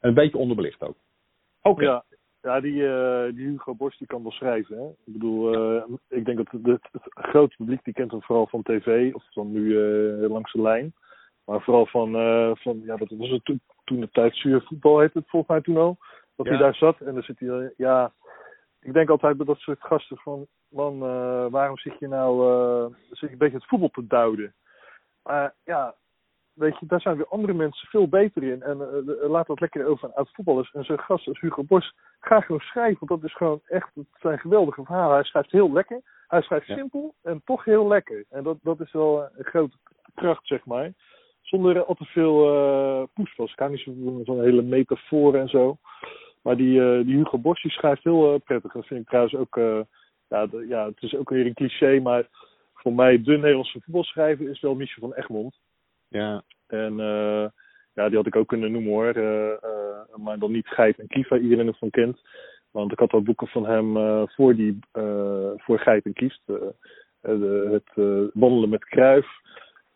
een 0.00 0.14
beetje 0.14 0.38
onderbelicht 0.38 0.82
ook. 0.82 0.96
Oké. 1.62 1.82
Ja, 1.82 2.04
ja 2.42 2.60
die, 2.60 2.88
eh, 2.88 3.34
die 3.34 3.46
Hugo 3.46 3.74
Borst 3.74 3.98
die 3.98 4.06
kan 4.06 4.22
wel 4.22 4.32
schrijven. 4.32 4.76
Hè? 4.76 4.84
Ik 4.88 5.12
bedoel, 5.12 5.54
eh, 5.54 5.82
ik 6.08 6.24
denk 6.24 6.36
dat 6.36 6.50
het, 6.50 6.66
het, 6.66 6.88
het 6.92 7.26
grote 7.26 7.56
publiek 7.56 7.84
die 7.84 7.94
kent 7.94 8.10
hem 8.10 8.22
vooral 8.22 8.46
van 8.46 8.62
tv 8.62 9.14
of 9.14 9.24
van 9.30 9.52
nu 9.52 9.78
eh, 9.78 10.30
langs 10.30 10.52
de 10.52 10.62
lijn. 10.62 10.92
Maar 11.44 11.60
vooral 11.62 11.86
van, 11.86 12.14
eh, 12.16 12.50
van 12.54 12.80
ja, 12.84 12.96
wat 12.96 13.10
was 13.10 13.30
het 13.30 13.44
toen, 13.44 13.60
toen 13.84 14.00
de 14.00 14.10
tijd 14.10 14.36
zuur 14.36 14.62
voetbal 14.62 14.98
heette 14.98 15.18
het 15.18 15.28
volgens 15.30 15.50
mij 15.52 15.60
toen 15.60 15.76
al. 15.76 15.96
Dat 16.36 16.46
Ja. 16.46 16.52
hij 16.52 16.60
daar 16.62 16.74
zat 16.74 17.00
en 17.00 17.14
dan 17.14 17.22
zit 17.22 17.38
hij, 17.38 17.72
ja, 17.76 18.12
ik 18.80 18.92
denk 18.92 19.10
altijd 19.10 19.36
bij 19.36 19.46
dat 19.46 19.58
soort 19.58 19.80
gasten 19.82 20.16
van, 20.16 20.46
man, 20.68 20.98
waarom 21.50 21.78
zit 21.78 21.98
je 21.98 22.08
nou, 22.08 22.50
eh, 22.50 22.96
zit 23.10 23.18
je 23.18 23.30
een 23.30 23.38
beetje 23.38 23.56
het 23.56 23.66
voetbal 23.66 23.88
te 23.88 24.06
duiden? 24.06 24.54
Maar 25.22 25.54
ja, 25.64 25.94
weet 26.52 26.78
je, 26.78 26.86
daar 26.86 27.00
zijn 27.00 27.16
weer 27.16 27.28
andere 27.28 27.52
mensen 27.52 27.88
veel 27.88 28.08
beter 28.08 28.42
in. 28.42 28.62
En 28.62 28.76
laat 29.28 29.46
dat 29.46 29.60
lekker 29.60 29.86
over 29.86 30.14
aan 30.14 30.26
voetballers. 30.26 30.70
En 30.72 30.84
zo'n 30.84 30.98
gast 30.98 31.28
als 31.28 31.40
Hugo 31.40 31.62
Bos, 31.64 31.94
ga 32.20 32.40
gewoon 32.40 32.60
schrijven. 32.60 33.06
Want 33.06 33.20
dat 33.20 33.30
is 33.30 33.36
gewoon 33.36 33.60
echt, 33.68 33.94
het 33.94 34.06
zijn 34.20 34.38
geweldige 34.38 34.84
verhalen. 34.84 35.14
Hij 35.14 35.24
schrijft 35.24 35.50
heel 35.50 35.72
lekker. 35.72 36.00
Hij 36.28 36.42
schrijft 36.42 36.66
Ja. 36.66 36.74
simpel 36.76 37.14
en 37.22 37.42
toch 37.44 37.64
heel 37.64 37.88
lekker. 37.88 38.24
En 38.30 38.42
dat, 38.42 38.58
dat 38.62 38.80
is 38.80 38.92
wel 38.92 39.22
een 39.36 39.44
grote 39.44 39.76
kracht, 40.14 40.46
zeg 40.46 40.64
maar. 40.64 40.92
Zonder 41.40 41.76
er 41.76 41.84
al 41.84 41.94
te 41.94 42.04
veel 42.04 42.54
uh, 42.54 43.02
poespas. 43.14 43.52
Ik 43.52 43.58
hou 43.58 43.70
niet 43.70 43.80
zo 43.80 43.92
van 44.04 44.20
zo'n 44.24 44.42
hele 44.42 44.62
metaforen 44.62 45.40
en 45.40 45.48
zo. 45.48 45.76
Maar 46.42 46.56
die, 46.56 46.80
eh, 46.80 47.04
die 47.06 47.16
Hugo 47.16 47.38
Bos, 47.38 47.62
die 47.62 47.70
schrijft 47.70 48.04
heel 48.04 48.34
eh, 48.34 48.40
prettig. 48.44 48.72
Dat 48.72 48.86
vind 48.86 49.00
ik 49.00 49.06
trouwens 49.08 49.34
ook, 49.34 49.56
ja, 50.28 50.46
de- 50.46 50.66
ja, 50.68 50.86
het 50.86 51.02
is 51.02 51.14
ook 51.16 51.30
weer 51.30 51.46
een 51.46 51.54
cliché. 51.54 52.00
Maar 52.00 52.26
voor 52.74 52.92
mij 52.92 53.22
de 53.22 53.36
Nederlandse 53.36 53.80
voetbalschrijver 53.80 54.48
is 54.48 54.60
wel 54.60 54.74
Michel 54.74 55.00
van 55.08 55.14
Egmond. 55.14 55.58
Ja. 56.08 56.42
En 56.66 57.00
eh, 57.00 57.44
ja, 57.94 58.08
die 58.08 58.16
had 58.16 58.26
ik 58.26 58.36
ook 58.36 58.48
kunnen 58.48 58.72
noemen 58.72 58.90
hoor. 58.92 59.12
Eh, 59.14 59.52
eh, 59.52 60.16
maar 60.16 60.38
dan 60.38 60.52
niet 60.52 60.68
Geit 60.68 60.98
en 60.98 61.06
Kief, 61.06 61.28
waar 61.28 61.38
iedereen 61.38 61.66
het 61.66 61.78
van 61.78 61.90
kent. 61.90 62.20
Want 62.70 62.92
ik 62.92 62.98
had 62.98 63.12
al 63.12 63.22
boeken 63.22 63.46
van 63.46 63.66
hem 63.66 63.96
eh, 63.96 64.22
voor, 64.26 64.54
die, 64.54 64.78
eh, 64.92 65.50
voor 65.56 65.78
Geit 65.78 66.04
en 66.04 66.12
Kief. 66.12 66.36
De- 66.44 66.74
het 67.70 67.90
wandelen 68.34 68.68
met 68.68 68.84
Kruif. 68.84 69.26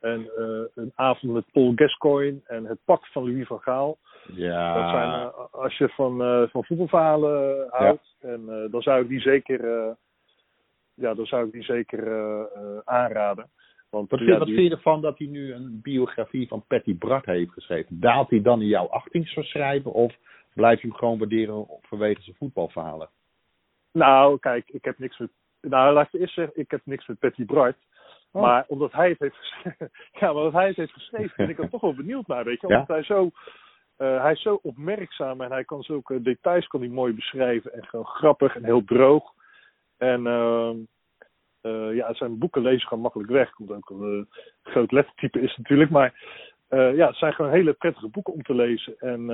En 0.00 0.30
een 0.74 0.92
avond 0.94 1.32
met 1.32 1.44
Paul 1.52 1.72
Gascoigne. 1.74 2.40
En 2.46 2.64
het 2.64 2.78
pak 2.84 3.06
van 3.06 3.24
Louis 3.24 3.46
van 3.46 3.60
Gaal. 3.60 3.98
Ja. 4.34 4.74
Dat 4.74 4.90
zijn, 4.90 5.32
als 5.50 5.78
je 5.78 5.88
van, 5.88 6.48
van 6.50 6.64
voetbalverhalen 6.64 7.66
houdt. 7.70 8.16
En 8.20 8.68
dan 8.70 8.82
zou 8.82 9.02
ik 9.02 9.08
die 9.08 9.20
zeker, 9.20 9.70
eh, 9.70 9.90
ja, 10.94 11.14
dan 11.14 11.26
zou 11.26 11.46
ik 11.46 11.52
die 11.52 11.62
zeker 11.62 12.04
aanraden. 12.84 13.50
Want, 13.94 14.10
Wat, 14.10 14.18
ja, 14.20 14.26
vind, 14.26 14.38
wat 14.38 14.46
die- 14.46 14.56
vind 14.56 14.68
je 14.68 14.74
ervan 14.76 15.00
dat 15.00 15.18
hij 15.18 15.26
nu 15.26 15.52
een 15.52 15.80
biografie 15.82 16.48
van 16.48 16.64
Patty 16.66 16.96
Bart 16.98 17.26
heeft 17.26 17.52
geschreven? 17.52 18.00
Daalt 18.00 18.30
hij 18.30 18.42
dan 18.42 18.60
in 18.60 18.66
jouw 18.66 18.86
achting 18.88 19.28
zou 19.28 19.46
schrijven? 19.46 19.92
Of 19.92 20.14
blijf 20.54 20.80
je 20.82 20.86
hem 20.88 20.96
gewoon 20.96 21.18
waarderen 21.18 21.66
vanwege 21.82 22.22
zijn 22.22 22.36
voetbalverhalen? 22.36 23.08
Nou, 23.92 24.38
kijk, 24.38 24.68
ik 24.70 24.84
heb 24.84 24.98
niks 24.98 25.18
met. 25.18 25.30
Nou, 25.60 25.92
laat 25.94 26.06
ik 26.14 26.20
eerst 26.20 26.34
zeggen, 26.34 26.60
ik 26.60 26.70
heb 26.70 26.80
niks 26.84 27.06
met 27.06 27.18
Patty 27.18 27.44
Bart. 27.44 27.76
Oh. 28.32 28.42
Maar 28.42 28.64
omdat 28.68 28.92
hij 28.92 29.08
het 29.08 29.18
heeft 29.18 29.36
geschreven. 29.36 29.90
ja, 30.20 30.26
maar 30.32 30.34
omdat 30.34 30.52
hij 30.52 30.66
het 30.66 30.76
heeft 30.76 30.92
geschreven, 30.92 31.32
ben 31.36 31.48
ik 31.48 31.58
er 31.58 31.68
toch 31.74 31.80
wel 31.80 31.94
benieuwd 31.94 32.26
naar, 32.26 32.44
weet 32.44 32.60
je. 32.60 32.66
Ja? 32.68 32.72
Omdat 32.74 32.88
hij 32.96 33.02
zo. 33.04 33.30
eh, 33.96 34.22
hij 34.22 34.32
is 34.32 34.42
zo 34.42 34.58
opmerkzaam 34.62 35.40
en 35.40 35.50
hij 35.50 35.64
kan 35.64 35.82
zulke 35.82 36.22
details 36.22 36.66
kan 36.66 36.80
hij 36.80 36.88
mooi 36.88 37.12
beschrijven. 37.14 37.72
En 37.72 37.84
gewoon 37.86 38.06
grappig 38.06 38.56
en 38.56 38.64
heel 38.64 38.84
droog. 38.84 39.32
En 39.98 40.26
ehm, 40.26 40.76
eh, 41.64 41.94
ja, 41.94 42.14
zijn 42.14 42.38
boeken 42.38 42.62
lezen 42.62 42.88
gewoon 42.88 43.02
makkelijk 43.02 43.30
weg. 43.30 43.58
Omdat 43.58 43.76
ook 43.76 43.90
een 43.90 44.26
eh, 44.28 44.72
groot 44.72 44.92
lettertype 44.92 45.40
is 45.40 45.56
natuurlijk. 45.56 45.90
Maar 45.90 46.14
eh, 46.68 46.96
ja, 46.96 47.06
het 47.06 47.16
zijn 47.16 47.32
gewoon 47.32 47.50
hele 47.50 47.72
prettige 47.72 48.08
boeken 48.08 48.32
om 48.32 48.42
te 48.42 48.54
lezen. 48.54 48.98
En 48.98 49.26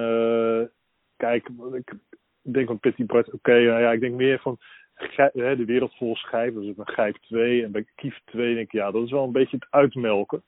kijk, 1.17 1.49
ik 2.43 2.53
denk 2.53 2.67
van 2.67 2.79
Patty 2.79 3.07
Bart, 3.07 3.33
oké, 3.33 3.53
ja, 3.53 3.93
ik 3.93 4.01
denk 4.01 4.15
meer 4.15 4.39
van 4.41 4.59
hè, 5.33 5.57
de 5.57 5.65
wereld 5.65 5.97
vol 5.97 6.17
schijf. 6.17 6.55
Dus 6.55 6.75
bij 6.75 6.95
Gijp 6.95 7.17
2 7.17 7.65
en 7.65 7.73
bij 7.73 7.87
Kief 7.95 8.21
2 8.25 8.55
denk 8.55 8.67
ik, 8.67 8.73
ja, 8.73 8.91
dat 8.91 9.05
is 9.05 9.11
wel 9.11 9.25
een 9.25 9.33
beetje 9.33 9.57
het 9.57 9.67
uitmelken. 9.71 10.43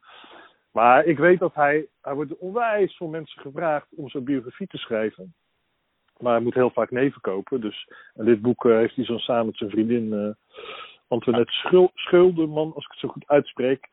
Maar 0.72 1.04
ik 1.04 1.18
weet 1.18 1.38
dat 1.38 1.54
hij, 1.54 1.86
hij 2.00 2.14
wordt 2.14 2.38
onwijs 2.38 2.96
veel 2.96 3.08
mensen 3.08 3.40
gevraagd 3.40 3.86
om 3.96 4.08
zijn 4.08 4.24
biografie 4.24 4.66
te 4.66 4.78
schrijven. 4.78 5.34
Maar 6.18 6.32
hij 6.32 6.42
moet 6.42 6.54
heel 6.54 6.70
vaak 6.70 6.90
nee 6.90 7.12
verkopen. 7.12 7.60
Dus 7.60 7.88
en 8.14 8.24
dit 8.24 8.40
boek 8.40 8.62
heeft 8.62 8.96
hij 8.96 9.04
zo 9.04 9.18
samen 9.18 9.46
met 9.46 9.56
zijn 9.56 9.70
vriendin 9.70 10.36
Antoinette 11.12 11.52
Schul 11.52 11.90
Schulderman, 11.94 12.72
als 12.74 12.84
ik 12.84 12.90
het 12.90 13.00
zo 13.00 13.08
goed 13.08 13.24
uitspreek. 13.28 13.88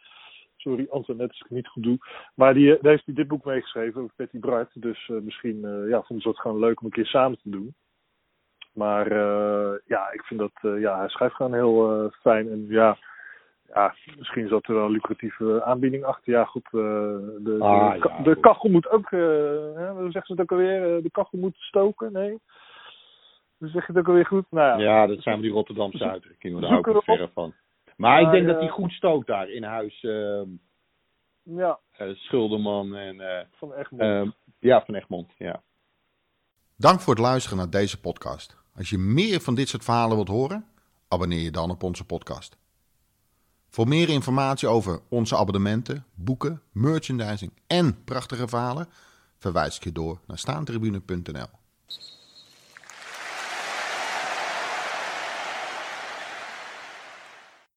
Sorry, 0.58 0.88
Antoinette, 0.90 1.32
als 1.32 1.40
ik 1.42 1.48
het 1.48 1.58
niet 1.58 1.68
goed 1.68 1.84
doe. 1.84 1.98
Maar 2.36 2.54
die, 2.54 2.76
eh, 2.76 2.82
daar 2.82 2.92
heeft 2.92 3.06
hij 3.06 3.16
dit 3.16 3.28
boek 3.28 3.46
meegeschreven 3.46 4.02
over 4.02 4.14
Betty 4.16 4.40
Bart. 4.40 4.70
Dus 4.74 5.10
eh, 5.10 5.16
misschien 5.22 5.66
eh, 5.66 5.90
ja, 5.90 6.02
vonden 6.02 6.22
ze 6.22 6.30
het 6.30 6.40
gewoon 6.40 6.60
leuk 6.60 6.80
om 6.80 6.86
een 6.86 6.92
keer 6.92 7.06
samen 7.06 7.38
te 7.42 7.50
doen. 7.50 7.76
Maar 8.74 9.14
ja, 9.86 10.12
ik 10.12 10.24
vind 10.24 10.40
dat 10.40 10.80
ja, 10.80 10.98
hij 10.98 11.10
schrijft 11.10 11.36
gewoon 11.36 11.54
heel 11.54 12.10
fijn. 12.22 12.50
En 12.50 12.66
ja, 12.70 12.98
ja, 13.74 13.94
misschien 14.18 14.48
zat 14.48 14.68
er 14.68 14.74
wel 14.74 14.86
een 14.86 14.92
lucratieve 14.92 15.64
aanbieding 15.64 16.04
achter. 16.04 16.34
Ja, 16.34 16.46
goed. 16.46 16.68
de, 16.72 17.56
Ah, 17.60 17.94
de, 17.94 18.00
ka- 18.00 18.16
ja, 18.18 18.24
de 18.24 18.34
goed. 18.34 18.40
kachel 18.40 18.70
moet 18.70 18.90
ook, 18.90 19.12
hè, 19.12 19.92
hoe 19.92 20.12
zeggen 20.12 20.26
ze 20.26 20.32
het 20.32 20.42
ook 20.42 20.52
alweer? 20.52 21.02
De 21.04 21.12
kachel 21.12 21.40
moet 21.40 21.56
stoken? 21.58 22.12
Nee. 22.12 22.40
Hoe 23.60 23.70
zeg 23.70 23.88
je 23.88 23.92
het 23.92 23.98
ook 24.02 24.08
alweer 24.08 24.26
goed? 24.26 24.46
Nou 24.50 24.82
ja, 24.82 24.90
Ja, 24.90 25.08
dat 25.08 25.22
zijn 25.22 25.36
we 25.36 25.42
die 25.42 25.52
Rotterdamse 25.52 26.10
uitdrukkingen. 26.10 26.62
Daar 26.62 26.70
hou 26.70 26.80
ik 26.80 26.86
Zoeken 26.86 27.02
er 27.02 27.16
we 27.16 27.18
verre 27.18 27.32
van. 27.34 27.54
Maar 27.96 28.22
ik 28.22 28.32
denk 28.32 28.48
dat 28.48 28.60
hij 28.60 28.70
goed 28.70 28.92
stookt 28.92 29.28
daar 29.28 29.50
in 29.50 29.64
huis 29.64 30.04
ehm, 30.04 30.48
ja, 31.44 31.80
eh, 31.92 32.08
Schulderman 32.14 32.96
en 32.96 33.20
eh, 33.20 33.46
van 33.52 33.74
Egmond. 33.74 34.02
ehm, 34.02 34.30
ja, 34.60 34.84
van 34.86 34.96
Egmond. 34.96 35.32
Ja. 35.38 35.62
Dank 36.78 37.00
voor 37.00 37.14
het 37.14 37.24
luisteren 37.24 37.58
naar 37.58 37.70
deze 37.70 38.00
podcast. 38.00 38.58
Als 38.76 38.90
je 38.90 38.98
meer 38.98 39.40
van 39.40 39.56
dit 39.56 39.70
soort 39.70 39.84
verhalen 39.84 40.16
wilt 40.16 40.28
horen, 40.28 40.66
abonneer 41.08 41.42
je 41.42 41.52
dan 41.52 41.72
op 41.72 41.84
onze 41.84 42.06
podcast. 42.06 42.58
Voor 43.70 43.88
meer 43.88 44.10
informatie 44.10 44.68
over 44.68 45.00
onze 45.10 45.38
abonnementen, 45.38 46.06
boeken, 46.14 46.62
merchandising 46.72 47.52
en 47.68 48.04
prachtige 48.04 48.48
verhalen, 48.48 48.88
verwijs 49.38 49.76
ik 49.76 49.84
je 49.84 49.92
door 49.92 50.20
naar 50.28 50.38
staantribune.nl. 50.38 51.59